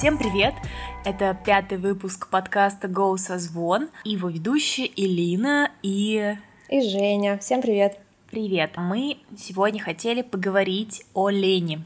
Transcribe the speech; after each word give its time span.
Всем 0.00 0.16
привет! 0.16 0.54
Это 1.04 1.36
пятый 1.44 1.76
выпуск 1.76 2.28
подкаста 2.30 2.88
«Go 2.88 3.18
Созвон» 3.18 3.90
и 4.02 4.12
его 4.12 4.30
ведущие 4.30 4.90
Элина 4.96 5.70
и... 5.82 6.36
И 6.70 6.80
Женя. 6.80 7.36
Всем 7.36 7.60
привет! 7.60 7.98
Привет! 8.30 8.70
Мы 8.78 9.18
сегодня 9.36 9.78
хотели 9.78 10.22
поговорить 10.22 11.04
о 11.12 11.28
лени. 11.28 11.84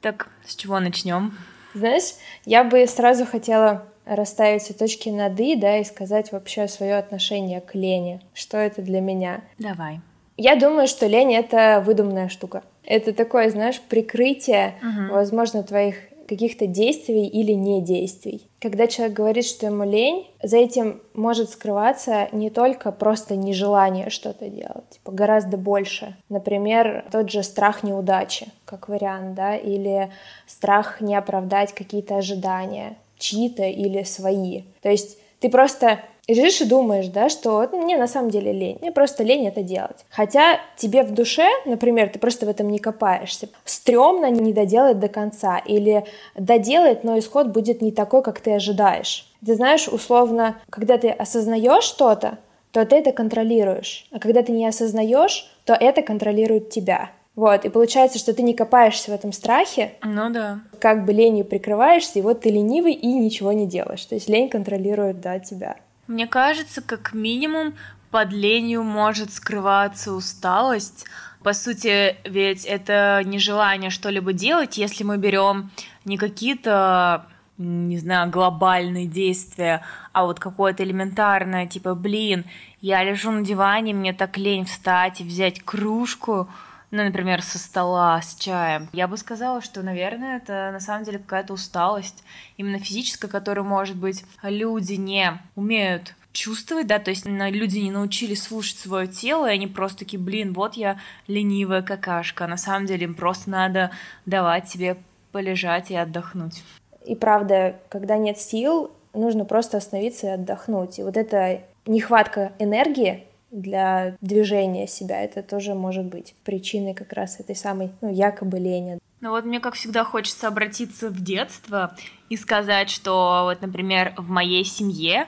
Так, 0.00 0.28
с 0.44 0.54
чего 0.54 0.78
начнем? 0.78 1.36
Знаешь, 1.74 2.14
я 2.44 2.62
бы 2.62 2.86
сразу 2.86 3.26
хотела 3.26 3.84
расставить 4.04 4.62
все 4.62 4.72
точки 4.72 5.08
над 5.08 5.40
«и», 5.40 5.56
да, 5.56 5.78
и 5.78 5.82
сказать 5.82 6.30
вообще 6.30 6.68
свое 6.68 6.96
отношение 6.96 7.60
к 7.60 7.74
лени. 7.74 8.20
Что 8.32 8.58
это 8.58 8.80
для 8.80 9.00
меня? 9.00 9.40
Давай. 9.58 9.98
Я 10.36 10.54
думаю, 10.54 10.86
что 10.86 11.08
лень— 11.08 11.34
это 11.34 11.82
выдуманная 11.84 12.28
штука. 12.28 12.62
Это 12.84 13.12
такое, 13.12 13.50
знаешь, 13.50 13.80
прикрытие, 13.80 14.74
угу. 14.80 15.14
возможно, 15.14 15.64
твоих 15.64 15.96
каких-то 16.26 16.66
действий 16.66 17.26
или 17.26 17.52
не 17.52 17.80
действий. 17.80 18.48
Когда 18.60 18.86
человек 18.86 19.16
говорит, 19.16 19.44
что 19.44 19.66
ему 19.66 19.84
лень, 19.84 20.26
за 20.42 20.58
этим 20.58 21.00
может 21.14 21.50
скрываться 21.50 22.28
не 22.32 22.50
только 22.50 22.92
просто 22.92 23.36
нежелание 23.36 24.10
что-то 24.10 24.48
делать, 24.48 24.88
типа 24.90 25.12
гораздо 25.12 25.56
больше. 25.56 26.16
Например, 26.28 27.04
тот 27.10 27.30
же 27.30 27.42
страх 27.42 27.82
неудачи, 27.82 28.48
как 28.64 28.88
вариант, 28.88 29.34
да, 29.34 29.56
или 29.56 30.10
страх 30.46 31.00
не 31.00 31.14
оправдать 31.14 31.72
какие-то 31.72 32.16
ожидания, 32.16 32.96
чьи-то 33.18 33.64
или 33.64 34.02
свои. 34.02 34.62
То 34.82 34.90
есть 34.90 35.18
ты 35.40 35.48
просто 35.48 36.00
и 36.26 36.34
лежишь 36.34 36.60
и 36.60 36.64
думаешь, 36.64 37.08
да, 37.08 37.28
что 37.28 37.68
ну, 37.70 37.82
мне 37.82 37.96
на 37.96 38.08
самом 38.08 38.30
деле 38.30 38.52
лень, 38.52 38.78
мне 38.80 38.90
просто 38.90 39.22
лень 39.22 39.46
это 39.46 39.62
делать. 39.62 40.04
Хотя 40.10 40.60
тебе 40.76 41.02
в 41.02 41.12
душе, 41.12 41.46
например, 41.64 42.08
ты 42.08 42.18
просто 42.18 42.46
в 42.46 42.48
этом 42.48 42.68
не 42.68 42.78
копаешься, 42.78 43.48
стрёмно 43.64 44.30
не 44.30 44.52
доделать 44.52 44.98
до 44.98 45.08
конца, 45.08 45.58
или 45.58 46.04
доделать, 46.34 47.04
но 47.04 47.18
исход 47.18 47.48
будет 47.48 47.80
не 47.80 47.92
такой, 47.92 48.22
как 48.22 48.40
ты 48.40 48.52
ожидаешь. 48.52 49.32
Ты 49.44 49.54
знаешь, 49.54 49.88
условно, 49.88 50.56
когда 50.70 50.98
ты 50.98 51.10
осознаешь 51.10 51.84
что-то, 51.84 52.38
то 52.72 52.84
ты 52.84 52.96
это 52.96 53.12
контролируешь. 53.12 54.06
А 54.10 54.18
когда 54.18 54.42
ты 54.42 54.52
не 54.52 54.66
осознаешь, 54.66 55.50
то 55.64 55.74
это 55.74 56.02
контролирует 56.02 56.70
тебя. 56.70 57.10
Вот, 57.36 57.66
и 57.66 57.68
получается, 57.68 58.18
что 58.18 58.32
ты 58.32 58.42
не 58.42 58.54
копаешься 58.54 59.10
в 59.10 59.14
этом 59.14 59.32
страхе. 59.32 59.92
Ну 60.02 60.30
да. 60.30 60.60
Как 60.80 61.04
бы 61.04 61.12
ленью 61.12 61.44
прикрываешься, 61.44 62.18
и 62.18 62.22
вот 62.22 62.40
ты 62.40 62.50
ленивый 62.50 62.92
и 62.92 63.06
ничего 63.06 63.52
не 63.52 63.66
делаешь. 63.66 64.04
То 64.06 64.14
есть 64.14 64.28
лень 64.28 64.48
контролирует, 64.48 65.20
да, 65.20 65.38
тебя. 65.38 65.76
Мне 66.06 66.26
кажется, 66.26 66.82
как 66.82 67.12
минимум 67.12 67.74
под 68.10 68.32
ленью 68.32 68.82
может 68.82 69.32
скрываться 69.32 70.12
усталость. 70.12 71.06
По 71.42 71.52
сути, 71.52 72.16
ведь 72.24 72.64
это 72.64 73.22
нежелание 73.24 73.90
что-либо 73.90 74.32
делать, 74.32 74.78
если 74.78 75.04
мы 75.04 75.16
берем 75.16 75.70
не 76.04 76.16
какие-то 76.16 77.26
не 77.58 77.98
знаю, 77.98 78.30
глобальные 78.30 79.06
действия, 79.06 79.82
а 80.12 80.26
вот 80.26 80.38
какое-то 80.38 80.84
элементарное, 80.84 81.66
типа, 81.66 81.94
блин, 81.94 82.44
я 82.82 83.02
лежу 83.02 83.30
на 83.30 83.42
диване, 83.42 83.94
мне 83.94 84.12
так 84.12 84.36
лень 84.36 84.66
встать 84.66 85.20
и 85.20 85.24
взять 85.24 85.62
кружку, 85.62 86.48
ну, 86.90 87.04
например, 87.04 87.42
со 87.42 87.58
стола 87.58 88.20
с 88.22 88.34
чаем. 88.36 88.88
Я 88.92 89.08
бы 89.08 89.16
сказала, 89.16 89.60
что, 89.60 89.82
наверное, 89.82 90.38
это 90.38 90.70
на 90.72 90.80
самом 90.80 91.04
деле 91.04 91.18
какая-то 91.18 91.52
усталость, 91.52 92.22
именно 92.56 92.78
физическая, 92.78 93.30
которую, 93.30 93.66
может 93.66 93.96
быть, 93.96 94.24
люди 94.42 94.94
не 94.94 95.40
умеют 95.54 96.14
чувствовать, 96.32 96.86
да, 96.86 96.98
то 96.98 97.10
есть 97.10 97.24
люди 97.26 97.78
не 97.78 97.90
научились 97.90 98.42
слушать 98.42 98.78
свое 98.78 99.06
тело, 99.06 99.46
и 99.46 99.54
они 99.54 99.66
просто 99.66 100.00
такие, 100.00 100.20
блин, 100.22 100.52
вот 100.52 100.74
я 100.74 101.00
ленивая 101.26 101.80
какашка, 101.80 102.44
а 102.44 102.48
на 102.48 102.58
самом 102.58 102.86
деле 102.86 103.04
им 103.04 103.14
просто 103.14 103.48
надо 103.48 103.90
давать 104.26 104.68
себе 104.68 104.98
полежать 105.32 105.90
и 105.90 105.96
отдохнуть. 105.96 106.62
И 107.06 107.14
правда, 107.14 107.76
когда 107.88 108.18
нет 108.18 108.38
сил, 108.38 108.90
нужно 109.14 109.44
просто 109.44 109.78
остановиться 109.78 110.26
и 110.26 110.30
отдохнуть. 110.30 110.98
И 110.98 111.02
вот 111.02 111.16
эта 111.16 111.62
нехватка 111.86 112.52
энергии, 112.58 113.24
для 113.56 114.16
движения 114.20 114.86
себя. 114.86 115.22
Это 115.22 115.42
тоже 115.42 115.74
может 115.74 116.04
быть 116.04 116.34
причиной 116.44 116.94
как 116.94 117.12
раз 117.12 117.40
этой 117.40 117.56
самой, 117.56 117.90
ну, 118.00 118.12
якобы 118.12 118.58
лени. 118.58 118.98
Ну 119.20 119.30
вот 119.30 119.44
мне, 119.44 119.60
как 119.60 119.74
всегда, 119.74 120.04
хочется 120.04 120.46
обратиться 120.46 121.08
в 121.08 121.22
детство 121.22 121.96
и 122.28 122.36
сказать, 122.36 122.90
что 122.90 123.42
вот, 123.44 123.62
например, 123.62 124.12
в 124.16 124.28
моей 124.28 124.64
семье 124.64 125.26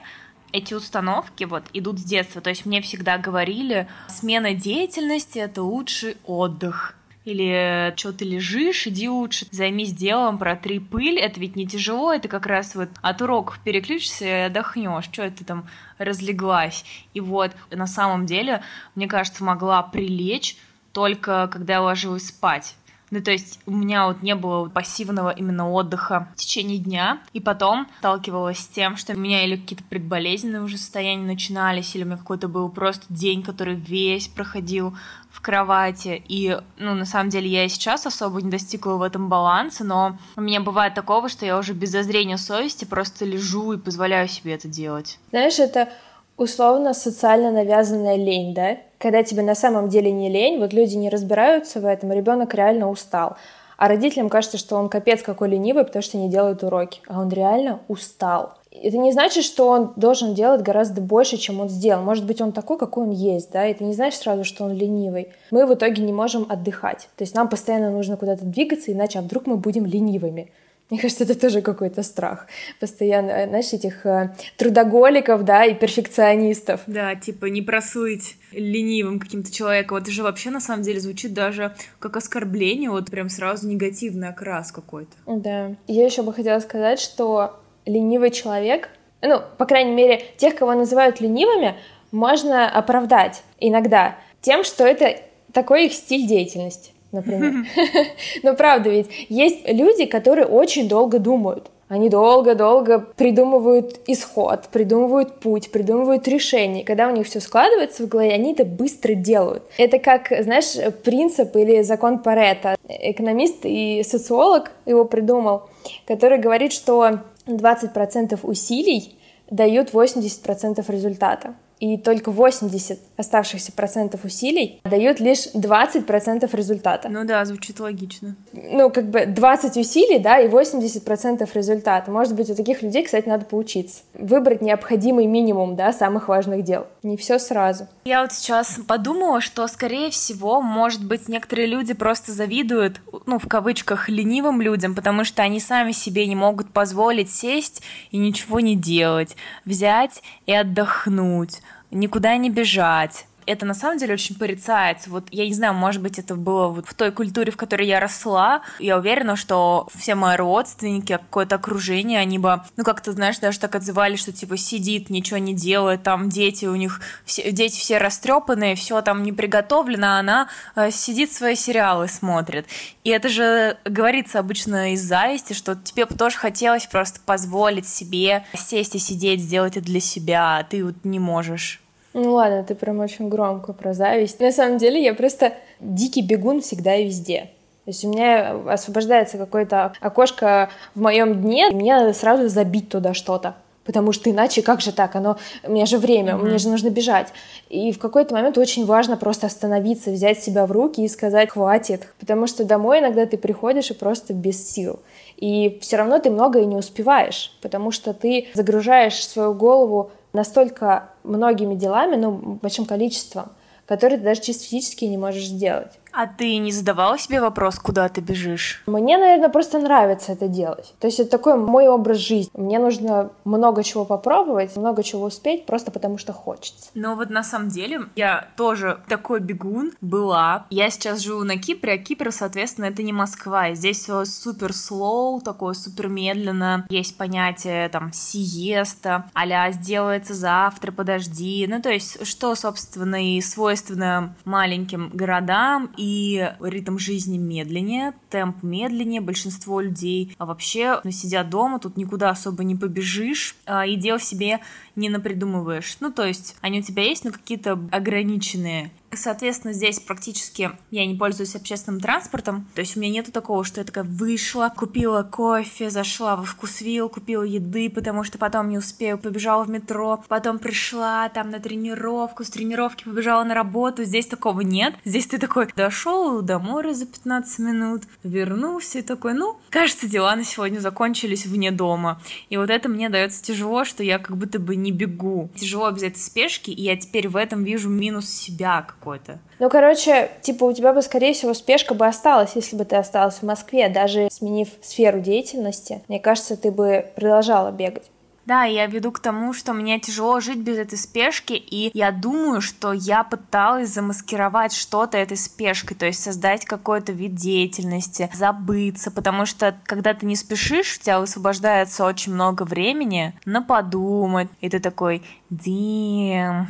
эти 0.51 0.73
установки 0.73 1.43
вот 1.43 1.63
идут 1.73 1.99
с 1.99 2.03
детства. 2.03 2.41
То 2.41 2.49
есть 2.49 2.65
мне 2.65 2.81
всегда 2.81 3.17
говорили, 3.17 3.87
смена 4.07 4.53
деятельности— 4.53 5.39
это 5.39 5.63
лучший 5.63 6.17
отдых. 6.25 6.95
Или 7.25 7.93
что 7.97 8.13
ты 8.13 8.25
лежишь, 8.25 8.87
иди 8.87 9.09
лучше 9.09 9.45
займись 9.51 9.93
делом, 9.93 10.37
протри 10.37 10.79
пыль, 10.79 11.19
это 11.19 11.39
ведь 11.39 11.55
не 11.55 11.67
тяжело, 11.67 12.13
это 12.13 12.27
как 12.27 12.45
раз 12.45 12.75
вот 12.75 12.89
от 13.01 13.21
уроков 13.21 13.59
переключишься 13.63 14.25
и 14.25 14.45
отдохнешь, 14.45 15.05
что 15.05 15.23
это 15.23 15.43
там 15.43 15.67
разлеглась. 15.97 16.85
И 17.13 17.19
вот 17.19 17.51
на 17.71 17.87
самом 17.87 18.25
деле, 18.25 18.63
мне 18.95 19.07
кажется, 19.07 19.43
могла 19.43 19.83
прилечь 19.83 20.57
только 20.93 21.47
когда 21.51 21.73
я 21.73 21.81
ложилась 21.81 22.27
спать. 22.27 22.75
Ну, 23.11 23.21
то 23.21 23.31
есть 23.31 23.59
у 23.65 23.71
меня 23.71 24.07
вот 24.07 24.21
не 24.21 24.35
было 24.35 24.69
пассивного 24.69 25.29
именно 25.31 25.69
отдыха 25.69 26.29
в 26.33 26.35
течение 26.35 26.77
дня. 26.77 27.21
И 27.33 27.39
потом 27.39 27.87
сталкивалась 27.99 28.59
с 28.59 28.67
тем, 28.67 28.97
что 28.97 29.13
у 29.13 29.17
меня 29.17 29.45
или 29.45 29.55
какие-то 29.55 29.83
предболезненные 29.83 30.61
уже 30.61 30.77
состояния 30.77 31.25
начинались, 31.25 31.95
или 31.95 32.03
у 32.03 32.07
меня 32.07 32.17
какой-то 32.17 32.47
был 32.47 32.69
просто 32.69 33.05
день, 33.09 33.43
который 33.43 33.75
весь 33.75 34.27
проходил 34.27 34.95
в 35.31 35.41
кровати. 35.41 36.23
И, 36.27 36.57
ну, 36.77 36.95
на 36.95 37.05
самом 37.05 37.29
деле, 37.29 37.47
я 37.49 37.65
и 37.65 37.69
сейчас 37.69 38.05
особо 38.05 38.41
не 38.41 38.49
достигла 38.49 38.95
в 38.95 39.01
этом 39.01 39.29
баланса, 39.29 39.83
но 39.83 40.17
у 40.35 40.41
меня 40.41 40.59
бывает 40.59 40.93
такого, 40.93 41.29
что 41.29 41.45
я 41.45 41.57
уже 41.57 41.73
без 41.73 41.91
зазрения 41.91 42.37
совести 42.37 42.85
просто 42.85 43.25
лежу 43.25 43.73
и 43.73 43.77
позволяю 43.77 44.27
себе 44.27 44.53
это 44.53 44.67
делать. 44.67 45.19
Знаешь, 45.29 45.59
это 45.59 45.89
условно 46.39 46.93
социально 46.93 47.51
навязанная 47.51 48.15
лень, 48.15 48.53
да? 48.53 48.77
Когда 48.97 49.23
тебе 49.23 49.43
на 49.43 49.55
самом 49.55 49.89
деле 49.89 50.11
не 50.11 50.29
лень, 50.29 50.59
вот 50.59 50.73
люди 50.73 50.95
не 50.95 51.09
разбираются 51.09 51.79
в 51.79 51.85
этом, 51.85 52.11
ребенок 52.11 52.53
реально 52.53 52.89
устал. 52.89 53.37
А 53.77 53.87
родителям 53.87 54.29
кажется, 54.29 54.57
что 54.57 54.75
он 54.75 54.89
капец 54.89 55.21
какой 55.21 55.49
ленивый, 55.49 55.85
потому 55.85 56.03
что 56.03 56.17
не 56.17 56.29
делает 56.29 56.63
уроки. 56.63 57.01
А 57.07 57.21
он 57.21 57.29
реально 57.29 57.79
устал. 57.87 58.53
Это 58.71 58.97
не 58.97 59.11
значит, 59.11 59.43
что 59.43 59.67
он 59.67 59.93
должен 59.95 60.33
делать 60.35 60.61
гораздо 60.61 61.01
больше, 61.01 61.37
чем 61.37 61.59
он 61.59 61.69
сделал. 61.69 62.03
Может 62.03 62.25
быть, 62.25 62.41
он 62.41 62.51
такой, 62.51 62.77
какой 62.77 63.03
он 63.03 63.11
есть, 63.11 63.51
да, 63.51 63.65
это 63.65 63.83
не 63.83 63.93
значит 63.93 64.19
сразу, 64.19 64.43
что 64.43 64.65
он 64.65 64.73
ленивый. 64.73 65.29
Мы 65.51 65.65
в 65.65 65.73
итоге 65.73 66.03
не 66.03 66.13
можем 66.13 66.45
отдыхать. 66.49 67.09
То 67.15 67.23
есть 67.23 67.35
нам 67.35 67.47
постоянно 67.47 67.89
нужно 67.89 68.17
куда-то 68.17 68.45
двигаться, 68.45 68.91
иначе 68.91 69.19
а 69.19 69.21
вдруг 69.21 69.47
мы 69.47 69.57
будем 69.57 69.85
ленивыми. 69.85 70.51
Мне 70.89 70.99
кажется, 70.99 71.23
это 71.23 71.39
тоже 71.39 71.61
какой-то 71.61 72.01
страх. 72.01 72.47
Постоянно, 72.79 73.29
э, 73.29 73.47
знаешь, 73.47 73.73
этих 73.73 74.05
э, 74.07 74.35
трудоголиков, 74.57 75.43
да, 75.43 75.65
и 75.65 75.75
перфекционистов. 75.75 76.81
Да, 76.87 77.15
типа 77.15 77.45
не 77.45 77.61
просуить 77.61 78.37
ленивым 78.51 79.19
каким-то 79.19 79.53
человеком. 79.53 79.97
Вот 79.97 80.03
это 80.03 80.11
же 80.11 80.23
вообще 80.23 80.49
на 80.49 80.59
самом 80.59 80.81
деле 80.81 80.99
звучит 80.99 81.33
даже 81.33 81.75
как 81.99 82.17
оскорбление, 82.17 82.89
вот 82.89 83.11
прям 83.11 83.29
сразу 83.29 83.67
негативный 83.67 84.29
окрас 84.29 84.71
какой-то. 84.71 85.11
Да. 85.27 85.75
Я 85.87 86.05
еще 86.05 86.23
бы 86.23 86.33
хотела 86.33 86.59
сказать, 86.59 86.99
что 86.99 87.59
ленивый 87.85 88.31
человек, 88.31 88.89
ну, 89.21 89.41
по 89.57 89.65
крайней 89.65 89.93
мере, 89.93 90.23
тех, 90.37 90.55
кого 90.55 90.73
называют 90.73 91.21
ленивыми, 91.21 91.75
можно 92.11 92.67
оправдать 92.67 93.43
иногда 93.59 94.17
тем, 94.41 94.63
что 94.63 94.85
это 94.85 95.17
такой 95.53 95.85
их 95.85 95.93
стиль 95.93 96.27
деятельности 96.27 96.91
например. 97.11 97.65
Но 98.43 98.55
правда 98.55 98.89
ведь 98.89 99.07
есть 99.29 99.67
люди, 99.67 100.05
которые 100.05 100.47
очень 100.47 100.87
долго 100.87 101.19
думают. 101.19 101.69
Они 101.89 102.07
долго-долго 102.07 102.99
придумывают 102.99 103.99
исход, 104.05 104.67
придумывают 104.71 105.39
путь, 105.39 105.71
придумывают 105.71 106.27
решение. 106.27 106.85
Когда 106.85 107.07
у 107.07 107.11
них 107.11 107.25
все 107.25 107.39
складывается 107.39 108.03
в 108.03 108.07
голове, 108.07 108.31
они 108.31 108.53
это 108.53 108.63
быстро 108.63 109.15
делают. 109.15 109.63
Это 109.79 109.97
как, 109.97 110.31
знаешь, 110.43 110.75
принцип 111.03 111.55
или 111.55 111.81
закон 111.81 112.19
Паретта. 112.19 112.75
Экономист 112.87 113.61
и 113.63 114.03
социолог 114.03 114.71
его 114.85 115.03
придумал, 115.03 115.63
который 116.05 116.37
говорит, 116.37 116.73
что 116.73 117.21
20% 117.47 118.39
усилий 118.43 119.15
дают 119.49 119.91
80% 119.91 120.85
результата 120.91 121.55
и 121.79 121.97
только 121.97 122.31
80 122.31 122.99
оставшихся 123.17 123.71
процентов 123.71 124.25
усилий 124.25 124.81
дают 124.83 125.19
лишь 125.19 125.47
20 125.53 126.05
процентов 126.05 126.53
результата. 126.53 127.09
Ну 127.09 127.25
да, 127.25 127.43
звучит 127.45 127.79
логично. 127.79 128.35
Ну, 128.53 128.89
как 128.89 129.09
бы 129.09 129.25
20 129.25 129.77
усилий, 129.77 130.19
да, 130.19 130.39
и 130.39 130.47
80 130.47 131.03
процентов 131.03 131.55
результата. 131.55 132.11
Может 132.11 132.35
быть, 132.35 132.49
у 132.49 132.55
таких 132.55 132.81
людей, 132.81 133.03
кстати, 133.03 133.27
надо 133.27 133.45
поучиться. 133.45 134.01
Выбрать 134.13 134.61
необходимый 134.61 135.25
минимум, 135.25 135.75
да, 135.75 135.93
самых 135.93 136.27
важных 136.27 136.63
дел. 136.63 136.87
Не 137.03 137.17
все 137.17 137.39
сразу. 137.39 137.87
Я 138.05 138.21
вот 138.21 138.33
сейчас 138.33 138.79
подумала, 138.87 139.39
что, 139.41 139.67
скорее 139.67 140.09
всего, 140.09 140.61
может 140.61 141.05
быть, 141.05 141.29
некоторые 141.29 141.67
люди 141.67 141.93
просто 141.93 142.31
завидуют, 142.33 143.01
ну, 143.25 143.39
в 143.39 143.47
кавычках, 143.47 144.09
ленивым 144.09 144.61
людям, 144.61 144.95
потому 144.95 145.23
что 145.23 145.43
они 145.43 145.59
сами 145.59 145.91
себе 145.91 146.27
не 146.27 146.35
могут 146.35 146.71
позволить 146.71 147.31
сесть 147.31 147.81
и 148.11 148.17
ничего 148.17 148.59
не 148.59 148.75
делать, 148.75 149.35
взять 149.65 150.21
и 150.45 150.53
отдохнуть 150.53 151.61
никуда 151.91 152.37
не 152.37 152.49
бежать, 152.49 153.27
это 153.45 153.65
на 153.65 153.73
самом 153.73 153.97
деле 153.97 154.13
очень 154.13 154.35
порицается. 154.35 155.09
Вот 155.09 155.27
я 155.31 155.45
не 155.45 155.53
знаю, 155.53 155.73
может 155.73 156.01
быть, 156.01 156.19
это 156.19 156.35
было 156.35 156.67
вот 156.67 156.87
в 156.87 156.93
той 156.93 157.11
культуре, 157.11 157.51
в 157.51 157.57
которой 157.57 157.87
я 157.87 157.99
росла. 157.99 158.61
Я 158.79 158.97
уверена, 158.97 159.35
что 159.35 159.87
все 159.95 160.15
мои 160.15 160.35
родственники, 160.35 161.13
какое-то 161.13 161.55
окружение, 161.55 162.19
они 162.19 162.39
бы, 162.39 162.61
ну, 162.77 162.83
как-то, 162.83 163.11
знаешь, 163.11 163.39
даже 163.39 163.59
так 163.59 163.75
отзывались, 163.75 164.19
что, 164.19 164.31
типа, 164.31 164.57
сидит, 164.57 165.09
ничего 165.09 165.37
не 165.37 165.53
делает, 165.53 166.03
там 166.03 166.29
дети 166.29 166.65
у 166.65 166.75
них, 166.75 167.01
все, 167.25 167.51
дети 167.51 167.79
все 167.79 167.97
растрепанные, 167.97 168.75
все 168.75 169.01
там 169.01 169.23
не 169.23 169.31
приготовлено, 169.31 170.07
а 170.07 170.19
она 170.19 170.49
э, 170.75 170.91
сидит 170.91 171.31
свои 171.31 171.55
сериалы 171.55 172.07
смотрит. 172.07 172.67
И 173.03 173.09
это 173.09 173.29
же 173.29 173.77
говорится 173.85 174.39
обычно 174.39 174.93
из 174.93 175.01
зависти, 175.01 175.53
что 175.53 175.75
тебе 175.75 176.05
бы 176.05 176.15
тоже 176.15 176.37
хотелось 176.37 176.85
просто 176.85 177.19
позволить 177.25 177.87
себе 177.87 178.45
сесть 178.55 178.95
и 178.95 178.99
сидеть, 178.99 179.41
сделать 179.41 179.77
это 179.77 179.85
для 179.85 179.99
себя, 179.99 180.57
а 180.57 180.63
ты 180.63 180.83
вот 180.83 180.95
не 181.03 181.19
можешь. 181.19 181.81
Ну 182.21 182.33
ладно, 182.33 182.63
ты 182.63 182.75
прям 182.75 182.99
очень 182.99 183.29
громко 183.29 183.71
про 183.71 183.93
зависть. 183.93 184.39
На 184.39 184.51
самом 184.51 184.77
деле 184.77 185.01
я 185.01 185.13
просто 185.13 185.53
дикий 185.79 186.21
бегун 186.21 186.61
всегда 186.61 186.95
и 186.95 187.05
везде. 187.05 187.49
То 187.85 187.91
есть 187.91 188.03
у 188.03 188.09
меня 188.09 188.59
освобождается 188.67 189.37
какое-то 189.37 189.93
окошко 190.01 190.69
в 190.95 191.01
моем 191.01 191.41
дне, 191.41 191.69
и 191.71 191.75
мне 191.75 191.95
надо 191.95 192.13
сразу 192.13 192.49
забить 192.49 192.89
туда 192.89 193.13
что-то. 193.13 193.55
Потому 193.85 194.11
что 194.11 194.29
иначе 194.29 194.61
как 194.61 194.81
же 194.81 194.91
так? 194.91 195.15
Оно, 195.15 195.37
у 195.63 195.71
меня 195.71 195.87
же 195.87 195.97
время, 195.97 196.33
mm-hmm. 196.33 196.43
мне 196.43 196.57
же 196.59 196.69
нужно 196.69 196.89
бежать. 196.89 197.29
И 197.69 197.91
в 197.91 197.97
какой-то 197.97 198.35
момент 198.35 198.57
очень 198.57 198.85
важно 198.85 199.17
просто 199.17 199.47
остановиться, 199.47 200.11
взять 200.11 200.43
себя 200.43 200.67
в 200.67 200.71
руки 200.71 201.01
и 201.03 201.07
сказать 201.07 201.49
«хватит». 201.49 202.07
Потому 202.19 202.45
что 202.45 202.65
домой 202.65 202.99
иногда 202.99 203.25
ты 203.25 203.37
приходишь 203.37 203.89
и 203.89 203.95
просто 203.95 204.33
без 204.33 204.69
сил. 204.69 204.99
И 205.37 205.79
все 205.81 205.95
равно 205.95 206.19
ты 206.19 206.29
многое 206.29 206.65
не 206.65 206.75
успеваешь, 206.75 207.57
потому 207.61 207.89
что 207.89 208.13
ты 208.13 208.49
загружаешь 208.53 209.25
свою 209.25 209.53
голову 209.55 210.11
настолько 210.33 211.09
многими 211.23 211.75
делами, 211.75 212.15
ну, 212.15 212.31
большим 212.61 212.85
количеством, 212.85 213.49
которые 213.85 214.19
ты 214.19 214.25
даже 214.25 214.41
чисто 214.41 214.65
физически 214.65 215.05
не 215.05 215.17
можешь 215.17 215.45
сделать. 215.47 215.99
А 216.11 216.27
ты 216.27 216.57
не 216.57 216.71
задавала 216.71 217.17
себе 217.17 217.41
вопрос, 217.41 217.79
куда 217.79 218.09
ты 218.09 218.21
бежишь? 218.21 218.81
Мне, 218.85 219.17
наверное, 219.17 219.49
просто 219.49 219.79
нравится 219.79 220.33
это 220.33 220.47
делать. 220.47 220.93
То 220.99 221.07
есть 221.07 221.19
это 221.19 221.31
такой 221.31 221.55
мой 221.55 221.87
образ 221.87 222.17
жизни. 222.17 222.51
Мне 222.53 222.79
нужно 222.79 223.31
много 223.45 223.83
чего 223.83 224.05
попробовать, 224.05 224.75
много 224.75 225.03
чего 225.03 225.25
успеть, 225.25 225.65
просто 225.65 225.91
потому 225.91 226.17
что 226.17 226.33
хочется. 226.33 226.89
Но 226.93 227.15
вот 227.15 227.29
на 227.29 227.43
самом 227.43 227.69
деле 227.69 228.01
я 228.15 228.49
тоже 228.57 228.99
такой 229.07 229.39
бегун 229.39 229.91
была. 230.01 230.65
Я 230.69 230.89
сейчас 230.89 231.19
живу 231.19 231.43
на 231.43 231.57
Кипре, 231.57 231.93
а 231.93 231.97
Кипр, 231.97 232.31
соответственно, 232.31 232.85
это 232.85 233.03
не 233.03 233.13
Москва. 233.13 233.69
И 233.69 233.75
здесь 233.75 233.99
все 234.03 234.25
супер 234.25 234.73
слоу, 234.73 235.41
такое 235.41 235.73
супер 235.73 236.07
медленно. 236.07 236.85
Есть 236.89 237.17
понятие 237.17 237.89
там 237.89 238.11
сиеста, 238.13 239.25
а 239.33 239.71
сделается 239.71 240.33
завтра, 240.33 240.91
подожди. 240.91 241.65
Ну, 241.69 241.81
то 241.81 241.89
есть, 241.89 242.25
что, 242.25 242.55
собственно, 242.55 243.35
и 243.35 243.41
свойственно 243.41 244.35
маленьким 244.45 245.09
городам 245.13 245.91
и 245.99 246.53
ритм 246.61 246.97
жизни 246.97 247.37
медленнее, 247.37 248.13
темп 248.29 248.63
медленнее, 248.63 249.19
большинство 249.19 249.81
людей 249.81 250.33
а 250.37 250.45
вообще 250.45 251.01
ну, 251.03 251.11
сидят 251.11 251.49
дома, 251.49 251.79
тут 251.79 251.97
никуда 251.97 252.29
особо 252.29 252.63
не 252.63 252.75
побежишь, 252.75 253.55
а, 253.65 253.85
и 253.85 253.97
дел 253.97 254.19
себе 254.19 254.61
не 254.95 255.09
напридумываешь. 255.09 255.97
Ну, 255.99 256.11
то 256.11 256.25
есть 256.25 256.55
они 256.61 256.79
у 256.79 256.83
тебя 256.83 257.03
есть, 257.03 257.25
но 257.25 257.31
какие-то 257.31 257.79
ограниченные. 257.91 258.91
Соответственно, 259.11 259.73
здесь 259.73 259.99
практически 259.99 260.71
я 260.91 261.05
не 261.05 261.15
пользуюсь 261.15 261.55
общественным 261.55 261.99
транспортом. 261.99 262.67
То 262.75 262.81
есть 262.81 262.95
у 262.95 262.99
меня 262.99 263.11
нету 263.11 263.31
такого, 263.31 263.63
что 263.63 263.81
я 263.81 263.85
такая 263.85 264.03
вышла, 264.03 264.71
купила 264.75 265.23
кофе, 265.23 265.89
зашла 265.89 266.35
во 266.35 266.43
вкусвилл, 266.43 267.09
купила 267.09 267.43
еды, 267.43 267.89
потому 267.89 268.23
что 268.23 268.37
потом 268.37 268.69
не 268.69 268.77
успею, 268.77 269.17
побежала 269.17 269.63
в 269.63 269.69
метро, 269.69 270.23
потом 270.27 270.59
пришла 270.59 271.27
там 271.29 271.49
на 271.49 271.59
тренировку, 271.59 272.43
с 272.43 272.49
тренировки 272.49 273.03
побежала 273.03 273.43
на 273.43 273.55
работу. 273.55 274.03
Здесь 274.03 274.27
такого 274.27 274.61
нет. 274.61 274.95
Здесь 275.05 275.27
ты 275.27 275.37
такой 275.37 275.67
дошел 275.75 276.41
до 276.41 276.59
моря 276.59 276.93
за 276.93 277.05
15 277.05 277.59
минут, 277.59 278.03
вернулся 278.23 278.99
и 278.99 279.01
такой, 279.01 279.33
ну, 279.33 279.57
кажется, 279.69 280.07
дела 280.07 280.35
на 280.35 280.43
сегодня 280.43 280.79
закончились 280.79 281.45
вне 281.45 281.71
дома. 281.71 282.21
И 282.49 282.57
вот 282.57 282.69
это 282.69 282.89
мне 282.89 283.09
дается 283.09 283.43
тяжело, 283.43 283.85
что 283.85 284.03
я 284.03 284.19
как 284.19 284.37
будто 284.37 284.59
бы 284.59 284.75
не 284.75 284.91
бегу. 284.91 285.49
Тяжело 285.55 285.89
без 285.91 286.03
этой 286.03 286.19
спешки, 286.19 286.71
и 286.71 286.83
я 286.83 286.95
теперь 286.95 287.27
в 287.27 287.35
этом 287.35 287.63
вижу 287.63 287.89
минус 287.89 288.29
себя, 288.29 288.81
какой-то. 288.99 289.39
Ну, 289.59 289.69
короче, 289.69 290.29
типа 290.41 290.65
у 290.65 290.73
тебя 290.73 290.93
бы, 290.93 291.01
скорее 291.01 291.33
всего, 291.33 291.53
спешка 291.53 291.93
бы 291.93 292.05
осталась, 292.05 292.51
если 292.55 292.75
бы 292.75 292.85
ты 292.85 292.97
осталась 292.97 293.35
в 293.35 293.43
Москве, 293.43 293.89
даже 293.89 294.27
сменив 294.31 294.69
сферу 294.81 295.19
деятельности. 295.19 296.03
Мне 296.07 296.19
кажется, 296.19 296.57
ты 296.57 296.71
бы 296.71 297.05
продолжала 297.15 297.71
бегать. 297.71 298.11
Да, 298.45 298.63
я 298.63 298.87
веду 298.87 299.11
к 299.11 299.19
тому, 299.19 299.53
что 299.53 299.73
мне 299.73 299.99
тяжело 299.99 300.39
жить 300.39 300.57
без 300.57 300.79
этой 300.79 300.97
спешки, 300.97 301.53
и 301.53 301.91
я 301.93 302.11
думаю, 302.11 302.61
что 302.61 302.93
я 302.93 303.23
пыталась 303.23 303.89
замаскировать 303.89 304.73
что-то 304.73 305.19
этой 305.19 305.37
спешкой, 305.37 305.95
то 305.95 306.07
есть 306.07 306.23
создать 306.23 306.65
какой-то 306.65 307.11
вид 307.11 307.35
деятельности, 307.35 308.27
забыться, 308.33 309.11
потому 309.11 309.45
что 309.45 309.77
когда 309.85 310.15
ты 310.15 310.25
не 310.25 310.35
спешишь, 310.35 310.97
у 310.97 311.03
тебя 311.03 311.19
высвобождается 311.19 312.03
очень 312.05 312.33
много 312.33 312.63
времени 312.63 313.35
на 313.45 313.61
подумать, 313.61 314.49
и 314.61 314.69
ты 314.69 314.79
такой, 314.79 315.21
дим, 315.51 316.67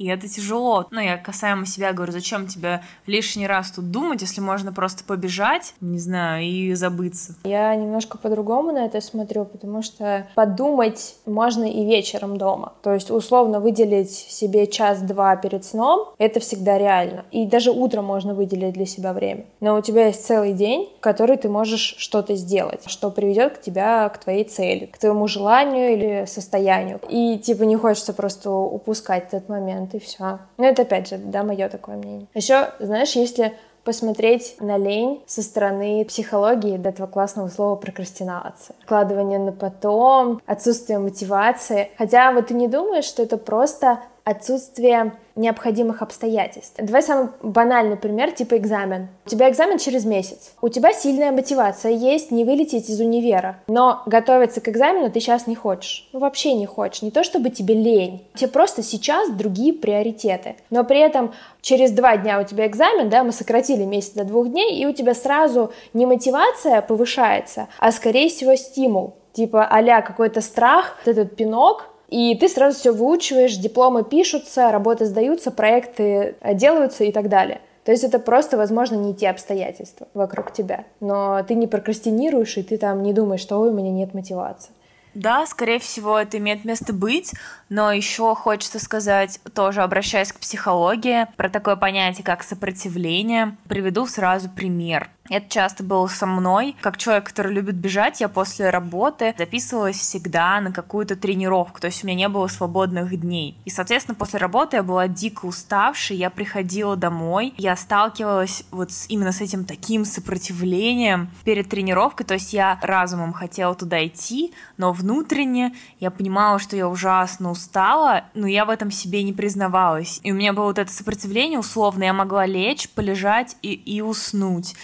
и 0.00 0.06
это 0.06 0.26
тяжело. 0.28 0.86
Ну, 0.90 0.98
я 0.98 1.18
касаемо 1.18 1.66
себя 1.66 1.92
говорю, 1.92 2.10
зачем 2.10 2.46
тебе 2.46 2.80
лишний 3.06 3.46
раз 3.46 3.70
тут 3.70 3.90
думать, 3.90 4.22
если 4.22 4.40
можно 4.40 4.72
просто 4.72 5.04
побежать, 5.04 5.74
не 5.82 5.98
знаю, 5.98 6.42
и 6.42 6.72
забыться. 6.72 7.34
Я 7.44 7.74
немножко 7.74 8.16
по-другому 8.16 8.72
на 8.72 8.86
это 8.86 9.02
смотрю, 9.02 9.44
потому 9.44 9.82
что 9.82 10.26
подумать 10.34 11.16
можно 11.26 11.64
и 11.64 11.84
вечером 11.84 12.38
дома. 12.38 12.72
То 12.82 12.94
есть, 12.94 13.10
условно, 13.10 13.60
выделить 13.60 14.10
себе 14.10 14.66
час-два 14.66 15.36
перед 15.36 15.66
сном, 15.66 16.08
это 16.16 16.40
всегда 16.40 16.78
реально. 16.78 17.26
И 17.30 17.44
даже 17.44 17.70
утром 17.70 18.06
можно 18.06 18.32
выделить 18.32 18.72
для 18.72 18.86
себя 18.86 19.12
время. 19.12 19.44
Но 19.60 19.76
у 19.76 19.82
тебя 19.82 20.06
есть 20.06 20.24
целый 20.24 20.54
день, 20.54 20.88
в 20.96 21.00
который 21.00 21.36
ты 21.36 21.50
можешь 21.50 21.96
что-то 21.98 22.36
сделать, 22.36 22.84
что 22.86 23.10
приведет 23.10 23.58
к 23.58 23.60
тебя 23.60 24.08
к 24.08 24.16
твоей 24.16 24.44
цели, 24.44 24.86
к 24.86 24.96
твоему 24.96 25.26
желанию 25.26 25.92
или 25.92 26.24
состоянию. 26.26 27.00
И, 27.10 27.36
типа, 27.36 27.64
не 27.64 27.76
хочется 27.76 28.14
просто 28.14 28.50
упускать 28.50 29.26
этот 29.28 29.50
момент 29.50 29.89
момент, 29.90 29.94
и 29.94 29.98
все. 29.98 30.38
Ну, 30.56 30.64
это 30.64 30.82
опять 30.82 31.08
же, 31.08 31.18
да, 31.18 31.42
мое 31.42 31.68
такое 31.68 31.96
мнение. 31.96 32.26
Еще, 32.34 32.70
знаешь, 32.78 33.12
если 33.12 33.52
посмотреть 33.84 34.56
на 34.60 34.76
лень 34.76 35.22
со 35.26 35.42
стороны 35.42 36.04
психологии 36.04 36.76
до 36.76 36.90
этого 36.90 37.06
классного 37.06 37.48
слова 37.48 37.76
прокрастинация. 37.76 38.76
Откладывание 38.82 39.38
на 39.38 39.52
потом, 39.52 40.42
отсутствие 40.44 40.98
мотивации. 40.98 41.90
Хотя 41.96 42.32
вот 42.32 42.48
ты 42.48 42.54
не 42.54 42.68
думаешь, 42.68 43.04
что 43.04 43.22
это 43.22 43.38
просто 43.38 44.00
отсутствие 44.24 45.12
необходимых 45.36 46.02
обстоятельств. 46.02 46.74
Давай 46.78 47.02
самый 47.02 47.28
банальный 47.42 47.96
пример, 47.96 48.30
типа 48.32 48.56
экзамен. 48.56 49.08
У 49.26 49.28
тебя 49.28 49.48
экзамен 49.48 49.78
через 49.78 50.04
месяц. 50.04 50.52
У 50.60 50.68
тебя 50.68 50.92
сильная 50.92 51.32
мотивация 51.32 51.92
есть 51.92 52.30
не 52.30 52.44
вылететь 52.44 52.90
из 52.90 53.00
универа, 53.00 53.58
но 53.66 54.02
готовиться 54.06 54.60
к 54.60 54.68
экзамену 54.68 55.10
ты 55.10 55.20
сейчас 55.20 55.46
не 55.46 55.54
хочешь. 55.54 56.08
Ну, 56.12 56.20
вообще 56.20 56.54
не 56.54 56.66
хочешь. 56.66 57.02
Не 57.02 57.10
то, 57.10 57.24
чтобы 57.24 57.50
тебе 57.50 57.74
лень. 57.74 58.26
Тебе 58.34 58.50
просто 58.50 58.82
сейчас 58.82 59.30
другие 59.30 59.72
приоритеты. 59.72 60.56
Но 60.68 60.84
при 60.84 61.00
этом 61.00 61.32
через 61.62 61.90
два 61.92 62.16
дня 62.16 62.40
у 62.40 62.44
тебя 62.44 62.66
экзамен, 62.66 63.08
да, 63.08 63.24
мы 63.24 63.32
сократили 63.32 63.84
месяц 63.84 64.12
до 64.12 64.24
двух 64.24 64.48
дней, 64.48 64.80
и 64.80 64.86
у 64.86 64.92
тебя 64.92 65.14
сразу 65.14 65.72
не 65.94 66.06
мотивация 66.06 66.82
повышается, 66.82 67.68
а 67.78 67.92
скорее 67.92 68.28
всего 68.28 68.54
стимул. 68.56 69.14
Типа 69.32 69.64
а 69.64 70.02
какой-то 70.02 70.40
страх, 70.40 70.96
этот 71.04 71.36
пинок, 71.36 71.86
и 72.10 72.34
ты 72.34 72.48
сразу 72.48 72.78
все 72.78 72.92
выучиваешь, 72.92 73.56
дипломы 73.56 74.04
пишутся, 74.04 74.72
работы 74.72 75.06
сдаются, 75.06 75.50
проекты 75.50 76.34
делаются 76.54 77.04
и 77.04 77.12
так 77.12 77.28
далее. 77.28 77.60
То 77.84 77.92
есть 77.92 78.04
это 78.04 78.18
просто, 78.18 78.56
возможно, 78.56 78.96
не 78.96 79.14
те 79.14 79.30
обстоятельства 79.30 80.08
вокруг 80.12 80.52
тебя. 80.52 80.84
Но 81.00 81.42
ты 81.44 81.54
не 81.54 81.66
прокрастинируешь, 81.66 82.56
и 82.58 82.62
ты 82.62 82.76
там 82.76 83.02
не 83.02 83.12
думаешь, 83.12 83.40
что 83.40 83.58
у 83.58 83.72
меня 83.72 83.90
нет 83.90 84.12
мотивации. 84.12 84.70
Да, 85.14 85.44
скорее 85.46 85.80
всего, 85.80 86.18
это 86.18 86.38
имеет 86.38 86.64
место 86.64 86.92
быть, 86.92 87.32
но 87.68 87.90
еще 87.90 88.34
хочется 88.36 88.78
сказать, 88.78 89.40
тоже 89.54 89.82
обращаясь 89.82 90.32
к 90.32 90.38
психологии, 90.38 91.26
про 91.36 91.48
такое 91.48 91.74
понятие, 91.74 92.24
как 92.24 92.44
сопротивление. 92.44 93.56
Приведу 93.68 94.06
сразу 94.06 94.48
пример. 94.48 95.10
Это 95.30 95.48
часто 95.48 95.84
было 95.84 96.08
со 96.08 96.26
мной. 96.26 96.76
Как 96.80 96.98
человек, 96.98 97.28
который 97.28 97.52
любит 97.52 97.76
бежать, 97.76 98.20
я 98.20 98.28
после 98.28 98.68
работы 98.68 99.32
записывалась 99.38 99.96
всегда 99.96 100.60
на 100.60 100.72
какую-то 100.72 101.14
тренировку, 101.14 101.80
то 101.80 101.86
есть 101.86 102.02
у 102.02 102.06
меня 102.08 102.16
не 102.16 102.28
было 102.28 102.48
свободных 102.48 103.18
дней. 103.18 103.56
И, 103.64 103.70
соответственно, 103.70 104.16
после 104.16 104.40
работы 104.40 104.78
я 104.78 104.82
была 104.82 105.06
дико 105.06 105.46
уставшей, 105.46 106.16
я 106.16 106.30
приходила 106.30 106.96
домой, 106.96 107.54
я 107.56 107.76
сталкивалась 107.76 108.64
вот 108.72 108.90
с, 108.90 109.08
именно 109.08 109.30
с 109.30 109.40
этим 109.40 109.64
таким 109.64 110.04
сопротивлением 110.04 111.30
перед 111.44 111.68
тренировкой, 111.68 112.26
то 112.26 112.34
есть 112.34 112.52
я 112.52 112.80
разумом 112.82 113.32
хотела 113.32 113.76
туда 113.76 114.04
идти, 114.04 114.52
но 114.78 114.92
внутренне 114.92 115.76
я 116.00 116.10
понимала, 116.10 116.58
что 116.58 116.74
я 116.74 116.88
ужасно 116.88 117.52
устала, 117.52 118.24
но 118.34 118.48
я 118.48 118.64
в 118.64 118.70
этом 118.70 118.90
себе 118.90 119.22
не 119.22 119.32
признавалась. 119.32 120.18
И 120.24 120.32
у 120.32 120.34
меня 120.34 120.52
было 120.52 120.64
вот 120.64 120.78
это 120.78 120.92
сопротивление 120.92 121.60
условно, 121.60 122.02
я 122.02 122.12
могла 122.12 122.46
лечь, 122.46 122.88
полежать 122.90 123.56
и, 123.62 123.72
и 123.74 124.00
уснуть 124.00 124.74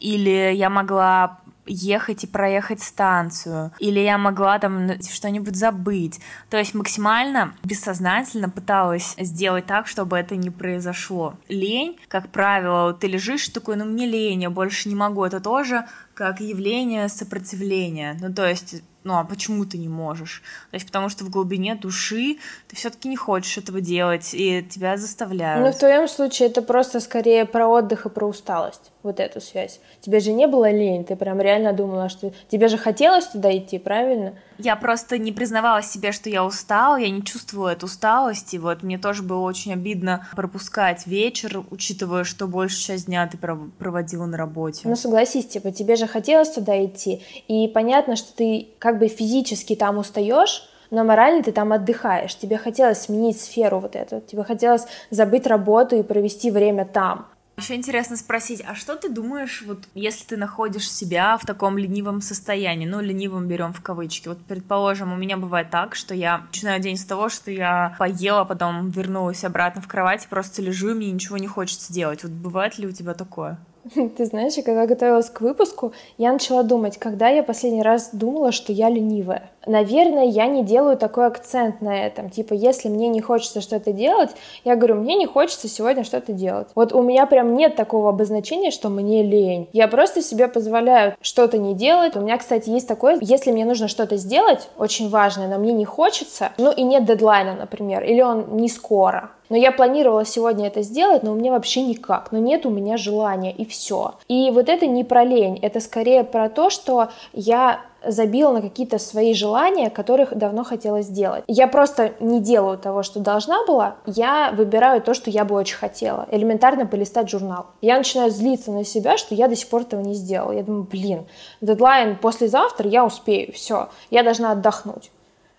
или 0.00 0.52
я 0.54 0.70
могла 0.70 1.40
ехать 1.66 2.24
и 2.24 2.26
проехать 2.26 2.82
станцию, 2.82 3.72
или 3.78 4.00
я 4.00 4.18
могла 4.18 4.58
там 4.58 5.00
что-нибудь 5.02 5.56
забыть. 5.56 6.20
То 6.50 6.56
есть 6.56 6.74
максимально 6.74 7.54
бессознательно 7.64 8.48
пыталась 8.48 9.14
сделать 9.18 9.66
так, 9.66 9.86
чтобы 9.86 10.16
это 10.16 10.36
не 10.36 10.50
произошло. 10.50 11.34
Лень, 11.48 11.98
как 12.08 12.28
правило, 12.28 12.94
ты 12.94 13.06
лежишь 13.08 13.48
такой, 13.48 13.76
ну 13.76 13.84
мне 13.84 14.06
лень, 14.06 14.42
я 14.42 14.50
больше 14.50 14.88
не 14.88 14.94
могу. 14.94 15.24
Это 15.24 15.40
тоже 15.40 15.86
как 16.14 16.40
явление 16.40 17.08
сопротивления. 17.08 18.16
Ну, 18.20 18.32
то 18.32 18.48
есть 18.48 18.82
ну 19.06 19.18
а 19.18 19.24
почему 19.24 19.64
ты 19.64 19.78
не 19.78 19.88
можешь? 19.88 20.42
То 20.70 20.74
есть 20.74 20.86
потому 20.86 21.08
что 21.08 21.24
в 21.24 21.30
глубине 21.30 21.76
души 21.76 22.38
ты 22.68 22.76
все-таки 22.76 23.08
не 23.08 23.16
хочешь 23.16 23.56
этого 23.56 23.80
делать, 23.80 24.34
и 24.34 24.62
тебя 24.62 24.96
заставляют. 24.96 25.64
Ну, 25.64 25.72
в 25.72 25.78
твоем 25.78 26.08
случае 26.08 26.48
это 26.48 26.60
просто 26.60 26.98
скорее 27.00 27.46
про 27.46 27.68
отдых 27.68 28.06
и 28.06 28.10
про 28.10 28.26
усталость 28.26 28.90
вот 29.04 29.20
эту 29.20 29.40
связь. 29.40 29.78
Тебе 30.00 30.18
же 30.18 30.32
не 30.32 30.48
было 30.48 30.70
лень, 30.70 31.04
ты 31.04 31.14
прям 31.14 31.40
реально 31.40 31.72
думала, 31.72 32.08
что 32.08 32.32
тебе 32.48 32.66
же 32.66 32.76
хотелось 32.76 33.26
туда 33.26 33.56
идти, 33.56 33.78
правильно? 33.78 34.34
Я 34.58 34.76
просто 34.76 35.18
не 35.18 35.32
признавала 35.32 35.82
себе, 35.82 36.12
что 36.12 36.30
я 36.30 36.44
устала, 36.44 36.96
я 36.96 37.10
не 37.10 37.22
чувствовала 37.22 37.70
эту 37.70 37.86
усталость, 37.86 38.54
и 38.54 38.58
вот 38.58 38.82
мне 38.82 38.98
тоже 38.98 39.22
было 39.22 39.40
очень 39.40 39.72
обидно 39.72 40.26
пропускать 40.34 41.06
вечер, 41.06 41.62
учитывая, 41.70 42.24
что 42.24 42.46
большую 42.46 42.80
часть 42.80 43.06
дня 43.06 43.26
ты 43.26 43.38
проводила 43.38 44.26
на 44.26 44.36
работе. 44.36 44.82
Ну 44.84 44.96
согласись, 44.96 45.46
типа 45.46 45.72
тебе 45.72 45.96
же 45.96 46.06
хотелось 46.06 46.50
туда 46.50 46.84
идти, 46.84 47.22
и 47.48 47.68
понятно, 47.68 48.16
что 48.16 48.34
ты 48.34 48.68
как 48.78 48.98
бы 48.98 49.08
физически 49.08 49.74
там 49.74 49.98
устаешь, 49.98 50.68
но 50.90 51.04
морально 51.04 51.42
ты 51.42 51.52
там 51.52 51.72
отдыхаешь. 51.72 52.36
Тебе 52.36 52.58
хотелось 52.58 53.02
сменить 53.02 53.40
сферу 53.40 53.80
вот 53.80 53.96
эту, 53.96 54.20
тебе 54.20 54.44
хотелось 54.44 54.86
забыть 55.10 55.46
работу 55.46 55.96
и 55.96 56.02
провести 56.02 56.50
время 56.50 56.84
там. 56.84 57.26
Еще 57.58 57.74
интересно 57.74 58.16
спросить, 58.16 58.62
а 58.66 58.74
что 58.74 58.96
ты 58.96 59.08
думаешь, 59.08 59.64
вот 59.66 59.88
если 59.94 60.26
ты 60.26 60.36
находишь 60.36 60.90
себя 60.92 61.38
в 61.38 61.46
таком 61.46 61.78
ленивом 61.78 62.20
состоянии, 62.20 62.86
ну, 62.86 63.00
ленивым 63.00 63.48
берем 63.48 63.72
в 63.72 63.82
кавычки, 63.82 64.28
вот, 64.28 64.38
предположим, 64.46 65.10
у 65.10 65.16
меня 65.16 65.38
бывает 65.38 65.70
так, 65.70 65.94
что 65.94 66.14
я 66.14 66.42
начинаю 66.48 66.82
день 66.82 66.98
с 66.98 67.04
того, 67.06 67.30
что 67.30 67.50
я 67.50 67.96
поела, 67.98 68.44
потом 68.44 68.90
вернулась 68.90 69.42
обратно 69.42 69.80
в 69.80 69.88
кровать, 69.88 70.26
просто 70.28 70.60
лежу, 70.60 70.90
и 70.90 70.94
мне 70.94 71.10
ничего 71.10 71.38
не 71.38 71.46
хочется 71.46 71.94
делать. 71.94 72.24
Вот 72.24 72.32
бывает 72.32 72.76
ли 72.76 72.86
у 72.86 72.92
тебя 72.92 73.14
такое? 73.14 73.58
Ты 74.16 74.26
знаешь, 74.26 74.54
когда 74.56 74.86
готовилась 74.86 75.30
к 75.30 75.40
выпуску, 75.40 75.94
я 76.18 76.32
начала 76.32 76.62
думать, 76.62 76.98
когда 76.98 77.28
я 77.28 77.42
последний 77.42 77.82
раз 77.82 78.10
думала, 78.12 78.52
что 78.52 78.72
я 78.72 78.90
ленивая. 78.90 79.50
Наверное, 79.66 80.24
я 80.24 80.46
не 80.46 80.64
делаю 80.64 80.96
такой 80.96 81.26
акцент 81.26 81.80
на 81.80 82.06
этом. 82.06 82.30
Типа, 82.30 82.54
если 82.54 82.88
мне 82.88 83.08
не 83.08 83.20
хочется 83.20 83.60
что-то 83.60 83.92
делать, 83.92 84.30
я 84.64 84.76
говорю, 84.76 84.96
мне 84.96 85.16
не 85.16 85.26
хочется 85.26 85.68
сегодня 85.68 86.04
что-то 86.04 86.32
делать. 86.32 86.68
Вот 86.74 86.92
у 86.92 87.02
меня 87.02 87.26
прям 87.26 87.54
нет 87.54 87.76
такого 87.76 88.08
обозначения, 88.10 88.70
что 88.70 88.88
мне 88.88 89.22
лень. 89.22 89.68
Я 89.72 89.88
просто 89.88 90.22
себе 90.22 90.48
позволяю 90.48 91.16
что-то 91.20 91.58
не 91.58 91.74
делать. 91.74 92.16
У 92.16 92.20
меня, 92.20 92.38
кстати, 92.38 92.70
есть 92.70 92.88
такое, 92.88 93.18
если 93.20 93.50
мне 93.50 93.64
нужно 93.64 93.88
что-то 93.88 94.16
сделать, 94.16 94.68
очень 94.78 95.10
важное, 95.10 95.48
но 95.48 95.58
мне 95.58 95.72
не 95.72 95.84
хочется, 95.84 96.52
ну 96.58 96.70
и 96.70 96.82
нет 96.82 97.04
дедлайна, 97.04 97.54
например, 97.54 98.04
или 98.04 98.22
он 98.22 98.56
не 98.56 98.68
скоро, 98.68 99.30
но 99.48 99.56
я 99.56 99.72
планировала 99.72 100.24
сегодня 100.24 100.66
это 100.66 100.82
сделать, 100.82 101.22
но 101.22 101.32
у 101.32 101.34
меня 101.34 101.52
вообще 101.52 101.82
никак, 101.82 102.32
но 102.32 102.38
нет 102.38 102.66
у 102.66 102.70
меня 102.70 102.96
желания, 102.96 103.52
и 103.52 103.64
все. 103.64 104.14
И 104.28 104.50
вот 104.50 104.68
это 104.68 104.86
не 104.86 105.04
про 105.04 105.24
лень, 105.24 105.58
это 105.62 105.80
скорее 105.80 106.24
про 106.24 106.48
то, 106.48 106.70
что 106.70 107.08
я 107.32 107.80
забила 108.08 108.52
на 108.52 108.62
какие-то 108.62 108.98
свои 108.98 109.34
желания, 109.34 109.90
которых 109.90 110.36
давно 110.36 110.64
хотела 110.64 111.02
сделать. 111.02 111.44
Я 111.46 111.66
просто 111.68 112.12
не 112.20 112.40
делаю 112.40 112.78
того, 112.78 113.02
что 113.02 113.20
должна 113.20 113.64
была, 113.66 113.96
я 114.06 114.52
выбираю 114.52 115.00
то, 115.00 115.14
что 115.14 115.30
я 115.30 115.44
бы 115.44 115.54
очень 115.54 115.76
хотела. 115.76 116.26
Элементарно 116.30 116.86
полистать 116.86 117.30
журнал. 117.30 117.66
Я 117.80 117.96
начинаю 117.96 118.30
злиться 118.30 118.70
на 118.70 118.84
себя, 118.84 119.16
что 119.16 119.34
я 119.34 119.48
до 119.48 119.56
сих 119.56 119.68
пор 119.68 119.82
этого 119.82 120.00
не 120.00 120.14
сделала. 120.14 120.52
Я 120.52 120.62
думаю, 120.62 120.84
блин, 120.84 121.26
дедлайн 121.60 122.16
послезавтра, 122.16 122.88
я 122.88 123.04
успею, 123.04 123.52
все, 123.52 123.88
я 124.10 124.22
должна 124.22 124.52
отдохнуть. 124.52 125.10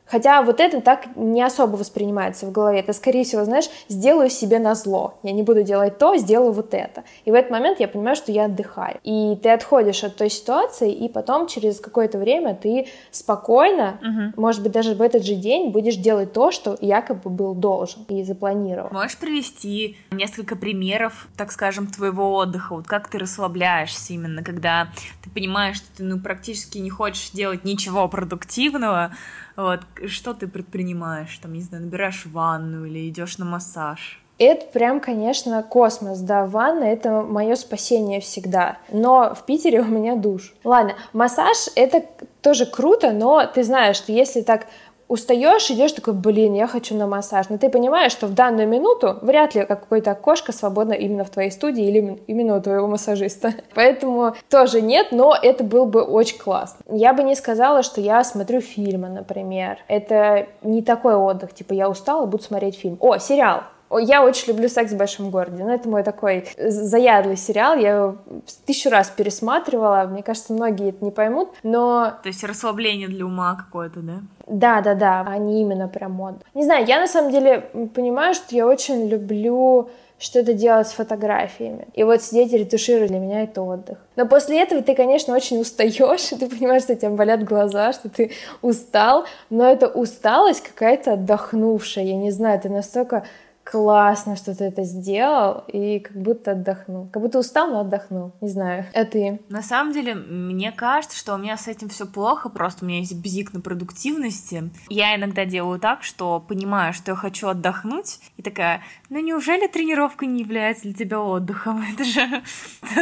Хотя 0.10 0.42
вот 0.42 0.60
это 0.60 0.82
так 0.82 1.16
не 1.16 1.42
особо 1.42 1.76
воспринимается 1.76 2.46
в 2.46 2.52
голове. 2.52 2.80
Это, 2.80 2.94
скорее 2.94 3.24
всего, 3.24 3.44
знаешь, 3.44 3.70
сделаю 3.90 4.30
себе 4.30 4.60
на 4.60 4.76
зло. 4.76 5.20
Я 5.24 5.34
не 5.34 5.44
буду 5.44 5.64
делать 5.64 5.98
то, 5.98 6.16
сделаю 6.16 6.52
вот 6.52 6.74
это. 6.74 7.04
И 7.26 7.32
в 7.32 7.34
этот 7.34 7.52
момент 7.52 7.80
я 7.80 7.88
понимаю, 7.88 8.16
что 8.16 8.32
я 8.32 8.46
отдыхаю. 8.46 9.00
И 9.04 9.36
ты 9.42 9.50
отходишь 9.50 10.04
от 10.04 10.16
той 10.16 10.30
ситуации, 10.30 10.94
и 10.94 11.10
потом 11.10 11.48
через 11.48 11.80
какое-то 11.80 12.18
время 12.18 12.56
ты 12.56 12.88
спокойно, 13.12 14.00
угу. 14.02 14.42
может 14.42 14.64
быть, 14.64 14.72
даже 14.72 14.96
в 14.96 15.02
этот 15.02 15.26
же 15.26 15.36
день 15.36 15.72
будешь 15.72 15.96
делать 15.96 16.34
то, 16.34 16.52
что 16.52 16.78
якобы 16.80 17.30
был 17.30 17.54
должен 17.54 18.04
и 18.08 18.24
запланировал. 18.24 18.90
Можешь 18.92 19.18
привести 19.18 19.98
несколько 20.12 20.56
примеров, 20.56 21.28
так 21.36 21.52
скажем, 21.52 21.88
твоего 21.88 22.34
отдыха? 22.36 22.76
Вот 22.76 22.88
как 22.88 23.10
ты 23.10 23.18
расслабляешься 23.18 24.14
именно, 24.14 24.44
когда 24.44 24.90
ты 25.24 25.30
понимаешь, 25.30 25.78
что 25.78 25.88
ты 25.98 26.04
ну, 26.04 26.20
практически 26.20 26.78
не 26.78 26.90
хочешь 26.90 27.32
делать 27.32 27.64
ничего 27.66 28.08
продуктивного, 28.08 29.12
вот, 29.58 29.82
что 30.08 30.34
ты 30.34 30.48
предпринимаешь? 30.48 31.38
Там, 31.40 31.54
не 31.54 31.62
знаю, 31.62 31.84
набираешь 31.86 32.26
ванну 32.26 32.86
или 32.86 33.10
идешь 33.10 33.38
на 33.38 33.46
массаж? 33.46 34.22
Это 34.40 34.68
прям, 34.68 35.00
конечно, 35.00 35.64
космос, 35.64 36.20
да, 36.20 36.46
ванна— 36.46 36.84
это 36.86 37.24
мое 37.24 37.56
спасение 37.56 38.22
всегда. 38.22 38.78
Но 38.92 39.34
в 39.34 39.46
Питере 39.46 39.82
у 39.82 39.86
меня 39.86 40.16
душ. 40.16 40.54
Ладно, 40.64 40.94
массаж— 41.12 41.58
это 41.76 42.04
тоже 42.42 42.66
круто, 42.66 43.12
но 43.12 43.46
ты 43.46 43.64
знаешь, 43.64 43.98
что 43.98 44.12
если 44.12 44.42
так 44.42 44.68
устаешь, 45.08 45.70
идешь 45.72 45.94
такой, 45.94 46.14
блин, 46.14 46.54
я 46.54 46.68
хочу 46.68 46.96
на 46.96 47.08
массаж. 47.08 47.48
Но 47.50 47.58
ты 47.58 47.70
понимаешь, 47.70 48.12
что 48.12 48.28
в 48.28 48.34
данную 48.34 48.68
минуту 48.68 49.18
вряд 49.22 49.56
ли 49.56 49.66
какое-то 49.66 50.12
окошко 50.12 50.52
свободно 50.52 50.94
именно 50.94 51.24
в 51.24 51.30
твоей 51.30 51.52
студии 51.52 51.86
или 51.86 52.22
именно 52.28 52.58
у 52.58 52.62
твоего 52.62 52.88
массажиста. 52.88 53.54
Поэтому 53.76 54.36
тоже 54.50 54.82
нет, 54.82 55.08
но 55.12 55.36
это 55.42 55.64
был 55.64 55.86
бы 55.86 56.02
очень 56.02 56.38
классно. 56.38 56.84
Я 56.90 57.14
бы 57.14 57.24
не 57.24 57.36
сказала, 57.36 57.84
что 57.84 58.02
я 58.02 58.24
смотрю 58.24 58.62
фильмы, 58.62 59.10
например. 59.10 59.80
Это 59.88 60.48
не 60.62 60.82
такой 60.82 61.16
отдых, 61.16 61.54
типа 61.54 61.74
я 61.74 61.90
устала, 61.90 62.26
буду 62.26 62.44
смотреть 62.44 62.78
фильм. 62.78 62.98
О, 63.00 63.18
сериал. 63.18 63.64
Я 63.92 64.24
очень 64.24 64.50
люблю 64.50 64.70
«Секс 64.70 64.92
в 64.92 64.98
большом 64.98 65.30
городе». 65.30 65.64
Ну, 65.64 65.74
это 65.74 65.88
мой 65.88 66.04
такой 66.04 66.48
заядлый 66.58 67.38
сериал. 67.38 67.78
Я 67.78 67.96
его 67.96 68.18
тысячу 68.66 68.90
раз 68.90 69.10
пересматривала. 69.10 70.08
Мне 70.10 70.24
кажется, 70.24 70.54
многие 70.54 70.90
это 70.90 71.04
не 71.04 71.12
поймут, 71.12 71.50
но... 71.64 72.14
То 72.24 72.30
есть 72.30 72.44
расслабление 72.44 73.08
для 73.08 73.26
ума 73.26 73.56
какое-то, 73.56 74.02
да? 74.02 74.20
Да, 74.48 74.82
да, 74.82 74.94
да, 74.94 75.22
они 75.28 75.62
именно 75.62 75.88
прям 75.88 76.14
мод. 76.14 76.36
Не 76.54 76.64
знаю, 76.64 76.86
я 76.86 77.00
на 77.00 77.08
самом 77.08 77.32
деле 77.32 77.70
понимаю, 77.94 78.34
что 78.34 78.56
я 78.56 78.66
очень 78.66 79.08
люблю 79.08 79.90
что-то 80.20 80.54
делать 80.54 80.88
с 80.88 80.94
фотографиями. 80.94 81.88
И 81.94 82.04
вот 82.04 82.24
сидеть 82.24 82.52
и 82.52 82.58
ретушировать 82.58 83.10
для 83.10 83.20
меня 83.20 83.44
это 83.44 83.62
отдых. 83.62 84.00
Но 84.16 84.26
после 84.26 84.62
этого 84.62 84.82
ты, 84.82 84.96
конечно, 84.96 85.36
очень 85.36 85.60
устаешь, 85.62 86.32
и 86.32 86.36
ты 86.36 86.48
понимаешь, 86.50 86.84
что 86.84 86.94
у 86.94 86.96
тебя 86.96 87.10
болят 87.12 87.44
глаза, 87.44 87.94
что 87.94 88.10
ты 88.10 88.32
устал, 88.62 89.26
но 89.50 89.66
это 89.70 89.88
усталость 89.88 90.64
какая-то 90.64 91.14
отдохнувшая, 91.14 92.06
я 92.06 92.16
не 92.16 92.32
знаю, 92.32 92.60
ты 92.60 92.70
настолько 92.70 93.26
классно, 93.72 94.36
что 94.36 94.56
ты 94.56 94.66
это 94.66 94.84
сделал, 94.84 95.64
и 95.68 96.00
как 96.00 96.16
будто 96.16 96.52
отдохнул. 96.52 97.10
Как 97.12 97.22
будто 97.22 97.40
устал, 97.40 97.70
но 97.70 97.82
отдохнул. 97.82 98.34
Не 98.42 98.50
знаю. 98.50 98.86
А 98.94 99.06
ты? 99.06 99.42
На 99.50 99.62
самом 99.62 99.94
деле, 99.94 100.16
мне 100.16 100.72
кажется, 100.72 101.18
что 101.18 101.36
у 101.36 101.38
меня 101.38 101.58
с 101.58 101.68
этим 101.68 101.90
все 101.90 102.06
плохо, 102.06 102.50
просто 102.50 102.86
у 102.86 102.88
меня 102.88 103.00
есть 103.00 103.16
бзик 103.16 103.54
на 103.54 103.62
продуктивности. 103.62 104.72
Я 104.90 105.16
иногда 105.16 105.46
делаю 105.46 105.80
так, 105.80 106.04
что 106.04 106.40
понимаю, 106.40 106.94
что 106.94 107.12
я 107.12 107.16
хочу 107.16 107.48
отдохнуть, 107.48 108.20
и 108.38 108.42
такая, 108.42 108.82
ну 109.10 109.20
неужели 109.20 109.68
тренировка 109.68 110.26
не 110.26 110.42
является 110.42 110.84
для 110.84 110.94
тебя 110.94 111.20
отдыхом? 111.20 111.84
Это 111.94 112.04
же 112.04 112.44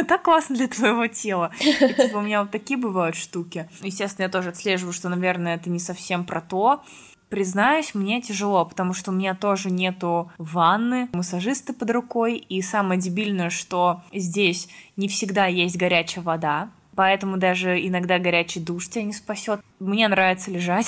так 0.04 0.22
классно 0.22 0.56
для 0.56 0.68
твоего 0.68 1.06
тела. 1.06 1.52
Типа, 1.58 2.18
у 2.18 2.22
меня 2.22 2.42
вот 2.42 2.50
такие 2.50 2.78
бывают 2.78 3.16
штуки. 3.16 3.68
Естественно, 3.82 4.24
я 4.24 4.30
тоже 4.30 4.50
отслеживаю, 4.50 4.92
что, 4.92 5.08
наверное, 5.08 5.56
это 5.56 5.70
не 5.70 5.78
совсем 5.78 6.24
про 6.24 6.40
то, 6.40 6.82
Признаюсь, 7.28 7.94
мне 7.94 8.20
тяжело, 8.20 8.64
потому 8.64 8.94
что 8.94 9.10
у 9.10 9.14
меня 9.14 9.34
тоже 9.34 9.70
нету 9.70 10.30
ванны, 10.38 11.08
массажисты 11.12 11.72
под 11.72 11.90
рукой, 11.90 12.36
и 12.36 12.62
самое 12.62 13.00
дебильное, 13.00 13.50
что 13.50 14.02
здесь 14.12 14.68
не 14.96 15.08
всегда 15.08 15.46
есть 15.46 15.76
горячая 15.76 16.22
вода, 16.22 16.70
поэтому 16.94 17.36
даже 17.36 17.84
иногда 17.84 18.18
горячий 18.18 18.60
душ 18.60 18.88
тебя 18.88 19.04
не 19.04 19.12
спасет. 19.12 19.60
Мне 19.80 20.08
нравится 20.08 20.50
лежать. 20.50 20.86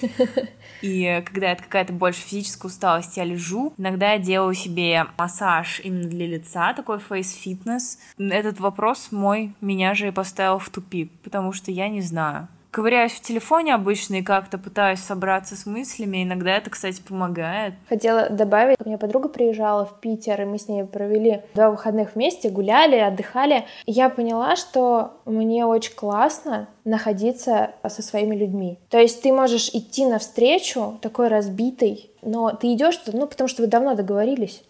И 0.82 1.22
когда 1.24 1.52
это 1.52 1.62
какая-то 1.62 1.94
больше 1.94 2.20
физическая 2.20 2.70
усталость, 2.70 3.16
я 3.16 3.24
лежу. 3.24 3.72
Иногда 3.78 4.12
я 4.12 4.18
делаю 4.18 4.52
себе 4.54 5.06
массаж 5.16 5.80
именно 5.82 6.08
для 6.08 6.26
лица, 6.26 6.74
такой 6.74 6.98
face 6.98 7.34
фитнес. 7.34 7.98
Этот 8.18 8.60
вопрос 8.60 9.08
мой 9.10 9.54
меня 9.62 9.94
же 9.94 10.08
и 10.08 10.10
поставил 10.10 10.58
в 10.58 10.68
тупик, 10.68 11.10
потому 11.22 11.52
что 11.52 11.70
я 11.70 11.88
не 11.88 12.02
знаю 12.02 12.48
ковыряюсь 12.74 13.12
в 13.12 13.20
телефоне 13.20 13.72
обычно 13.72 14.16
и 14.16 14.22
как-то 14.22 14.58
пытаюсь 14.58 14.98
собраться 14.98 15.54
с 15.56 15.64
мыслями. 15.64 16.24
Иногда 16.24 16.56
это, 16.56 16.70
кстати, 16.70 17.00
помогает. 17.00 17.74
Хотела 17.88 18.28
добавить, 18.28 18.76
у 18.84 18.88
меня 18.88 18.98
подруга 18.98 19.28
приезжала 19.28 19.86
в 19.86 20.00
Питер, 20.00 20.42
и 20.42 20.44
мы 20.44 20.58
с 20.58 20.66
ней 20.66 20.82
провели 20.84 21.42
два 21.54 21.70
выходных 21.70 22.16
вместе, 22.16 22.50
гуляли, 22.50 22.96
отдыхали. 22.96 23.64
Я 23.86 24.10
поняла, 24.10 24.56
что 24.56 25.12
мне 25.24 25.64
очень 25.64 25.94
классно 25.94 26.66
находиться 26.84 27.70
со 27.86 28.02
своими 28.02 28.34
людьми. 28.34 28.78
То 28.90 28.98
есть 28.98 29.22
ты 29.22 29.32
можешь 29.32 29.68
идти 29.68 30.04
на 30.04 30.23
встречу 30.23 30.98
такой 31.00 31.28
разбитой, 31.28 32.10
но 32.22 32.50
ты 32.50 32.72
идешь, 32.72 33.00
ну, 33.06 33.28
потому 33.28 33.46
что 33.46 33.62
вы 33.62 33.68
давно 33.68 33.94
договорились. 33.94 34.64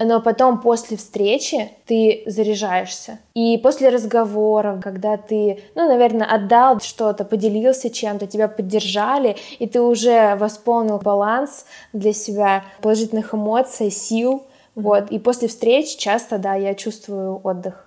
Но 0.00 0.20
потом 0.20 0.60
после 0.60 0.96
встречи 0.96 1.70
ты 1.86 2.22
заряжаешься. 2.26 3.18
И 3.34 3.58
после 3.58 3.88
разговоров, 3.88 4.80
когда 4.82 5.16
ты, 5.16 5.62
ну, 5.74 5.86
наверное, 5.86 6.26
отдал 6.26 6.80
что-то, 6.80 7.24
поделился 7.24 7.90
чем-то, 7.90 8.26
тебя 8.26 8.48
поддержали, 8.48 9.36
и 9.58 9.66
ты 9.66 9.80
уже 9.80 10.36
восполнил 10.36 10.98
баланс 10.98 11.66
для 11.92 12.12
себя 12.12 12.64
положительных 12.80 13.34
эмоций, 13.34 13.90
сил, 13.90 14.42
вот. 14.74 15.10
И 15.10 15.18
после 15.18 15.48
встреч 15.48 15.96
часто, 15.96 16.38
да, 16.38 16.54
я 16.54 16.74
чувствую 16.74 17.40
отдых. 17.42 17.85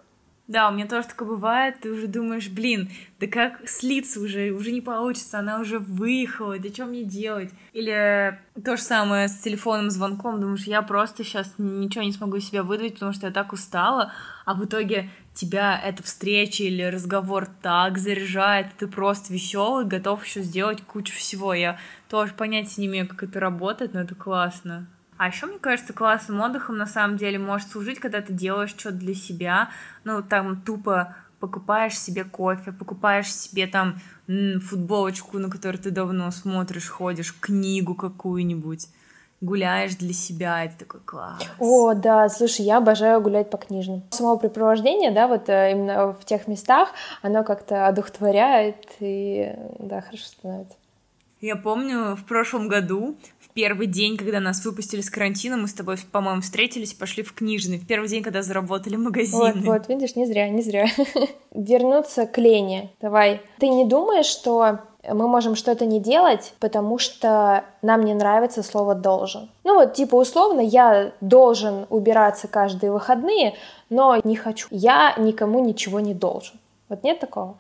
Да, 0.50 0.68
у 0.68 0.74
меня 0.74 0.88
тоже 0.88 1.08
такое 1.08 1.28
бывает, 1.28 1.76
ты 1.80 1.92
уже 1.92 2.08
думаешь, 2.08 2.50
блин, 2.50 2.90
да 3.20 3.28
как 3.28 3.70
слиться 3.70 4.20
уже, 4.20 4.50
уже 4.50 4.72
не 4.72 4.82
получится, 4.82 5.38
она 5.38 5.60
уже 5.60 5.78
выехала, 5.78 6.58
да 6.58 6.70
что 6.70 6.86
мне 6.86 7.04
делать? 7.04 7.52
Или 7.72 8.36
то 8.66 8.76
же 8.76 8.82
самое 8.82 9.28
с 9.28 9.38
телефонным 9.38 9.92
звонком, 9.92 10.42
думаешь, 10.42 10.64
я 10.64 10.82
просто 10.82 11.24
сейчас 11.24 11.54
ничего 11.60 12.04
не 12.04 12.14
смогу 12.14 12.38
из 12.38 12.48
себя 12.48 12.64
выдавить, 12.64 12.96
потому 12.96 13.14
что 13.14 13.28
я 13.28 13.32
так 13.32 13.54
устала, 13.54 14.12
а 14.44 14.56
в 14.56 14.66
итоге 14.66 15.12
тебя 15.36 15.80
эта 15.80 16.02
встреча 16.02 16.64
или 16.64 16.82
разговор 16.82 17.48
так 17.62 18.00
заряжает, 18.00 18.70
ты 18.76 18.88
просто 18.88 19.32
веселый, 19.32 19.86
готов 19.86 20.26
еще 20.26 20.42
сделать 20.42 20.82
кучу 20.82 21.14
всего. 21.14 21.54
Я 21.54 21.78
тоже 22.10 22.34
понятия 22.34 22.82
не 22.82 22.88
имею, 22.88 23.08
как 23.08 23.22
это 23.22 23.40
работает, 23.40 23.94
но 23.94 24.00
это 24.02 24.16
классно. 24.16 24.88
А 25.20 25.28
еще, 25.28 25.48
мне 25.48 25.60
кажется, 25.60 25.92
классным 25.92 26.40
отдыхом 26.42 26.78
на 26.78 26.86
самом 26.86 27.18
деле 27.18 27.38
может 27.38 27.70
служить, 27.70 28.00
когда 28.00 28.22
ты 28.22 28.32
делаешь 28.32 28.70
что-то 28.70 28.96
для 28.96 29.14
себя, 29.14 29.68
ну, 30.06 30.24
там, 30.24 30.62
тупо 30.62 31.14
покупаешь 31.42 32.00
себе 32.00 32.24
кофе, 32.24 32.72
покупаешь 32.72 33.34
себе 33.34 33.68
там 33.68 34.00
футболочку, 34.62 35.38
на 35.38 35.50
которую 35.50 35.84
ты 35.84 35.92
давно 35.92 36.32
смотришь, 36.32 36.88
ходишь, 36.88 37.38
книгу 37.38 37.96
какую-нибудь, 37.96 38.88
гуляешь 39.42 39.98
для 39.98 40.14
себя, 40.14 40.64
это 40.64 40.80
такой 40.80 41.02
класс. 41.02 41.44
О, 41.60 41.94
да, 41.96 42.30
слушай, 42.30 42.64
я 42.64 42.78
обожаю 42.78 43.20
гулять 43.20 43.50
по 43.50 43.58
книжным. 43.58 44.04
Само 44.12 44.38
препровождение, 44.38 45.12
да, 45.12 45.28
вот 45.28 45.50
э, 45.50 45.74
именно 45.74 46.14
в 46.14 46.24
тех 46.24 46.48
местах, 46.48 46.92
оно 47.22 47.44
как-то 47.44 47.88
одухотворяет 47.88 48.88
и, 49.02 49.54
да, 49.80 50.00
хорошо 50.00 50.28
становится. 50.28 50.78
Я 51.42 51.56
помню, 51.56 52.16
в 52.16 52.26
прошлом 52.26 52.68
году 52.68 53.16
первый 53.60 53.88
день, 53.88 54.16
когда 54.16 54.40
нас 54.40 54.64
выпустили 54.64 55.02
с 55.02 55.10
карантина, 55.10 55.58
мы 55.58 55.68
с 55.68 55.74
тобой, 55.74 55.98
по-моему, 56.12 56.40
встретились 56.42 56.94
и 56.94 56.96
пошли 56.96 57.24
в 57.24 57.34
книжный. 57.34 57.78
В 57.78 57.86
первый 57.86 58.08
день, 58.08 58.24
когда 58.24 58.42
заработали 58.42 58.96
магазины. 58.96 59.54
Вот, 59.54 59.66
вот, 59.66 59.90
видишь, 59.90 60.16
не 60.16 60.26
зря, 60.26 60.48
не 60.50 60.62
зря. 60.62 60.88
Вернуться 61.52 62.26
к 62.26 62.38
Лене. 62.38 62.92
Давай. 63.02 63.42
Ты 63.60 63.68
не 63.68 63.86
думаешь, 63.86 64.28
что 64.28 64.80
мы 65.04 65.28
можем 65.28 65.56
что-то 65.56 65.86
не 65.86 66.00
делать, 66.00 66.54
потому 66.60 66.98
что 67.00 67.66
нам 67.82 68.06
не 68.06 68.14
нравится 68.14 68.64
слово 68.64 68.96
«должен». 68.96 69.50
Ну 69.64 69.76
вот, 69.76 69.94
типа, 69.94 70.16
условно, 70.16 70.62
я 70.62 71.12
должен 71.20 71.86
убираться 71.90 72.48
каждые 72.48 72.92
выходные, 72.92 73.56
но 73.90 74.18
не 74.24 74.36
хочу. 74.36 74.68
Я 74.72 75.16
никому 75.18 75.64
ничего 75.64 76.00
не 76.00 76.14
должен. 76.14 76.56
Вот 76.88 77.04
нет 77.04 77.20
такого? 77.20 77.58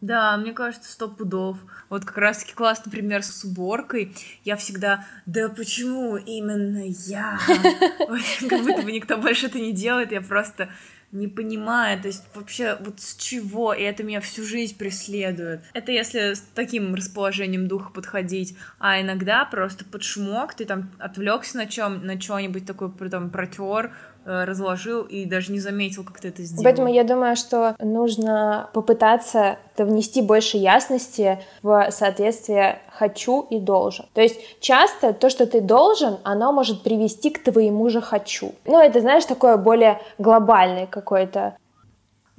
Да, 0.00 0.36
мне 0.36 0.52
кажется, 0.52 0.92
сто 0.92 1.08
пудов. 1.08 1.58
Вот 1.88 2.04
как 2.04 2.18
раз-таки 2.18 2.54
классный 2.54 2.90
пример 2.90 3.22
с 3.22 3.44
уборкой. 3.44 4.14
Я 4.44 4.56
всегда, 4.56 5.06
да 5.26 5.48
почему 5.48 6.16
именно 6.16 6.84
я? 6.86 7.38
Как 8.48 8.62
будто 8.62 8.82
бы 8.82 8.92
никто 8.92 9.16
больше 9.16 9.46
это 9.46 9.58
не 9.58 9.72
делает, 9.72 10.12
я 10.12 10.20
просто 10.20 10.68
не 11.10 11.26
понимаю, 11.26 12.00
то 12.00 12.08
есть 12.08 12.24
вообще 12.34 12.76
вот 12.80 13.00
с 13.00 13.16
чего, 13.16 13.72
и 13.72 13.82
это 13.82 14.02
меня 14.02 14.20
всю 14.20 14.44
жизнь 14.44 14.76
преследует. 14.76 15.62
Это 15.72 15.90
если 15.90 16.34
с 16.34 16.40
таким 16.54 16.94
расположением 16.94 17.66
духа 17.66 17.90
подходить, 17.90 18.56
а 18.78 19.00
иногда 19.00 19.46
просто 19.46 19.86
под 19.86 20.02
шумок 20.02 20.52
ты 20.52 20.66
там 20.66 20.90
отвлекся 20.98 21.56
на 21.56 21.66
чем, 21.66 22.04
на 22.04 22.20
что-нибудь 22.20 22.66
такое, 22.66 22.90
там 23.08 23.30
протер, 23.30 23.92
разложил 24.28 25.02
и 25.02 25.24
даже 25.24 25.52
не 25.52 25.60
заметил, 25.60 26.04
как 26.04 26.20
ты 26.20 26.28
это 26.28 26.42
сделал. 26.42 26.64
Поэтому 26.64 26.88
я 26.88 27.04
думаю, 27.04 27.34
что 27.36 27.74
нужно 27.80 28.68
попытаться 28.74 29.58
внести 29.76 30.22
больше 30.22 30.56
ясности 30.56 31.38
в 31.62 31.88
соответствие 31.90 32.80
«хочу» 32.90 33.46
и 33.48 33.58
«должен». 33.58 34.06
То 34.12 34.20
есть 34.20 34.38
часто 34.60 35.12
то, 35.12 35.30
что 35.30 35.46
ты 35.46 35.60
должен, 35.60 36.18
оно 36.24 36.52
может 36.52 36.82
привести 36.82 37.30
к 37.30 37.42
твоему 37.42 37.88
же 37.88 38.00
«хочу». 38.00 38.52
Ну, 38.66 38.78
это, 38.80 39.00
знаешь, 39.00 39.24
такое 39.24 39.56
более 39.56 40.00
глобальное 40.18 40.86
какое-то 40.86 41.56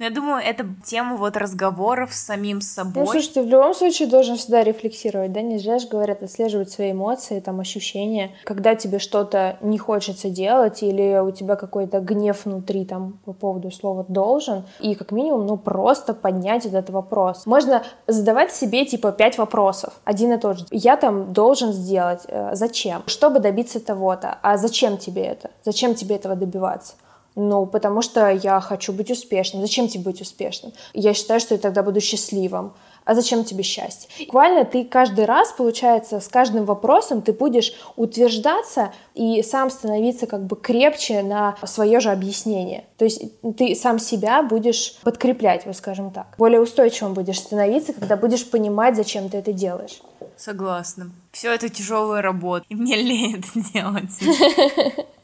но 0.00 0.06
я 0.06 0.10
думаю, 0.10 0.42
это 0.42 0.64
тема 0.82 1.16
вот 1.16 1.36
разговоров 1.36 2.14
с 2.14 2.24
самим 2.24 2.62
собой. 2.62 3.04
Ну, 3.04 3.06
слушай, 3.06 3.32
ты 3.34 3.42
в 3.42 3.46
любом 3.46 3.74
случае 3.74 4.08
должен 4.08 4.38
всегда 4.38 4.64
рефлексировать, 4.64 5.30
да, 5.30 5.42
не 5.42 5.58
зря 5.58 5.78
же 5.78 5.88
говорят, 5.88 6.22
отслеживать 6.22 6.70
свои 6.70 6.92
эмоции, 6.92 7.38
там, 7.40 7.60
ощущения. 7.60 8.30
Когда 8.44 8.74
тебе 8.74 8.98
что-то 8.98 9.58
не 9.60 9.76
хочется 9.76 10.30
делать 10.30 10.82
или 10.82 11.18
у 11.18 11.30
тебя 11.32 11.54
какой-то 11.54 12.00
гнев 12.00 12.46
внутри, 12.46 12.86
там, 12.86 13.18
по 13.26 13.34
поводу 13.34 13.70
слова 13.70 14.06
«должен», 14.08 14.64
и 14.80 14.94
как 14.94 15.12
минимум, 15.12 15.46
ну, 15.46 15.58
просто 15.58 16.14
поднять 16.14 16.64
этот 16.64 16.88
вопрос. 16.88 17.44
Можно 17.44 17.82
задавать 18.06 18.54
себе, 18.54 18.86
типа, 18.86 19.12
пять 19.12 19.36
вопросов, 19.36 19.92
один 20.04 20.32
и 20.32 20.38
тот 20.38 20.60
же. 20.60 20.66
Я 20.70 20.96
там 20.96 21.34
должен 21.34 21.74
сделать, 21.74 22.22
э, 22.26 22.54
зачем? 22.54 23.02
Чтобы 23.04 23.38
добиться 23.38 23.80
того-то. 23.80 24.38
А 24.40 24.56
зачем 24.56 24.96
тебе 24.96 25.24
это? 25.24 25.50
Зачем 25.62 25.94
тебе 25.94 26.16
этого 26.16 26.36
добиваться? 26.36 26.94
Ну, 27.36 27.66
потому 27.66 28.02
что 28.02 28.28
я 28.30 28.60
хочу 28.60 28.92
быть 28.92 29.10
успешным. 29.10 29.62
Зачем 29.62 29.88
тебе 29.88 30.04
быть 30.04 30.20
успешным? 30.20 30.72
Я 30.94 31.14
считаю, 31.14 31.40
что 31.40 31.54
я 31.54 31.60
тогда 31.60 31.82
буду 31.82 32.00
счастливым. 32.00 32.72
А 33.04 33.14
зачем 33.14 33.44
тебе 33.44 33.62
счастье? 33.62 34.08
Буквально 34.26 34.64
ты 34.64 34.84
каждый 34.84 35.24
раз, 35.24 35.52
получается, 35.52 36.20
с 36.20 36.28
каждым 36.28 36.64
вопросом 36.64 37.22
ты 37.22 37.32
будешь 37.32 37.72
утверждаться 37.96 38.92
и 39.14 39.42
сам 39.42 39.70
становиться 39.70 40.26
как 40.26 40.44
бы 40.44 40.54
крепче 40.54 41.22
на 41.22 41.56
свое 41.64 42.00
же 42.00 42.10
объяснение. 42.10 42.84
То 42.98 43.04
есть 43.04 43.22
ты 43.56 43.74
сам 43.74 43.98
себя 43.98 44.42
будешь 44.42 44.96
подкреплять, 45.02 45.66
вот 45.66 45.76
скажем 45.76 46.10
так. 46.10 46.34
Более 46.38 46.60
устойчивым 46.60 47.14
будешь 47.14 47.40
становиться, 47.40 47.94
когда 47.94 48.16
будешь 48.16 48.48
понимать, 48.48 48.96
зачем 48.96 49.28
ты 49.28 49.38
это 49.38 49.52
делаешь. 49.52 50.02
Согласна. 50.36 51.10
Все 51.32 51.52
это 51.52 51.68
тяжелая 51.68 52.22
работа, 52.22 52.66
и 52.68 52.74
мне 52.74 52.96
лень 52.96 53.38
это 53.38 53.72
делать. 53.72 54.10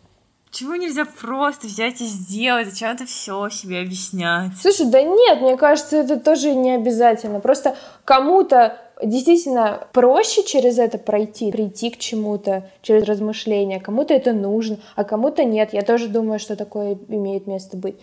Чего 0.56 0.74
нельзя 0.74 1.04
просто 1.04 1.66
взять 1.66 2.00
и 2.00 2.06
сделать? 2.06 2.70
Зачем 2.70 2.92
это 2.92 3.04
все 3.04 3.50
себе 3.50 3.80
объяснять? 3.80 4.52
Слушай, 4.58 4.86
да 4.86 5.02
нет, 5.02 5.42
мне 5.42 5.54
кажется, 5.58 5.98
это 5.98 6.18
тоже 6.18 6.54
не 6.54 6.76
обязательно. 6.76 7.40
Просто 7.40 7.76
кому-то 8.06 8.78
действительно 9.02 9.86
проще 9.92 10.44
через 10.44 10.78
это 10.78 10.96
пройти, 10.96 11.52
прийти 11.52 11.90
к 11.90 11.98
чему-то 11.98 12.70
через 12.80 13.04
размышления. 13.04 13.80
Кому-то 13.80 14.14
это 14.14 14.32
нужно, 14.32 14.78
а 14.94 15.04
кому-то 15.04 15.44
нет. 15.44 15.74
Я 15.74 15.82
тоже 15.82 16.08
думаю, 16.08 16.38
что 16.38 16.56
такое 16.56 16.96
имеет 17.08 17.46
место 17.46 17.76
быть. 17.76 17.96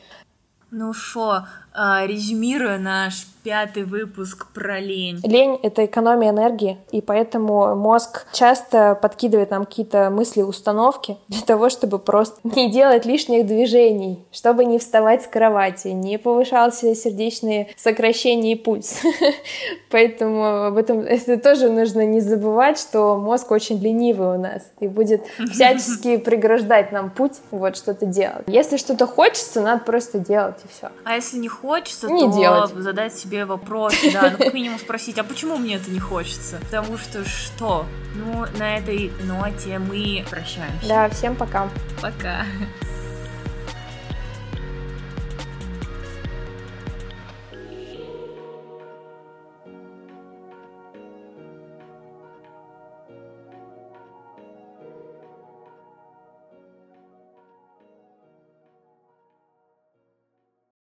Ну 0.75 0.91
что, 0.91 1.45
а, 1.75 2.05
резюмируя 2.07 2.79
наш 2.79 3.27
пятый 3.43 3.83
выпуск 3.83 4.47
про 4.53 4.79
лень. 4.79 5.19
Лень— 5.23 5.59
это 5.63 5.85
экономия 5.85 6.29
энергии, 6.29 6.77
и 6.91 7.01
поэтому 7.01 7.75
мозг 7.75 8.25
часто 8.31 8.95
подкидывает 8.95 9.51
нам 9.51 9.65
какие-то 9.65 10.09
мысли, 10.09 10.41
установки 10.41 11.17
для 11.27 11.41
того, 11.45 11.69
чтобы 11.69 11.99
просто 11.99 12.39
не 12.55 12.71
делать 12.71 13.05
лишних 13.05 13.45
движений, 13.45 14.23
чтобы 14.31 14.65
не 14.65 14.79
вставать 14.79 15.23
с 15.23 15.27
кровати, 15.27 15.89
не 15.89 16.17
повышался 16.17 16.95
сердечные 16.95 17.67
сокращения 17.75 18.53
и 18.53 18.55
пульс. 18.55 19.01
Поэтому 19.91 20.65
об 20.67 20.77
этом 20.77 21.01
это 21.01 21.37
тоже 21.37 21.69
нужно 21.69 22.05
не 22.05 22.21
забывать, 22.21 22.79
что 22.79 23.17
мозг 23.17 23.51
очень 23.51 23.79
ленивый 23.79 24.37
у 24.37 24.39
нас 24.39 24.63
и 24.79 24.87
будет 24.87 25.23
всячески 25.51 26.17
преграждать 26.17 26.91
нам 26.91 27.09
путь 27.09 27.33
вот 27.51 27.75
что-то 27.75 28.05
делать. 28.05 28.43
Если 28.47 28.77
что-то 28.77 29.05
хочется, 29.05 29.61
надо 29.61 29.83
просто 29.83 30.19
делать 30.19 30.62
и 30.63 30.67
все. 30.67 30.91
А 31.03 31.15
если 31.15 31.37
не 31.37 31.47
хочется, 31.47 32.07
не 32.09 32.29
то 32.29 32.37
делать. 32.37 32.71
задать 32.75 33.15
себе 33.15 33.45
вопрос, 33.45 33.93
да, 34.11 34.29
ну 34.31 34.37
как 34.37 34.53
минимум 34.53 34.79
спросить, 34.79 35.17
а 35.17 35.23
почему 35.23 35.57
мне 35.57 35.75
это 35.75 35.91
не 35.91 35.99
хочется? 35.99 36.57
Потому 36.57 36.97
что 36.97 37.25
что? 37.25 37.85
Ну, 38.15 38.45
на 38.57 38.77
этой 38.77 39.11
ноте 39.23 39.79
мы 39.79 40.23
прощаемся. 40.29 40.87
Да, 40.87 41.09
всем 41.09 41.35
пока. 41.35 41.69
Пока. 42.01 42.45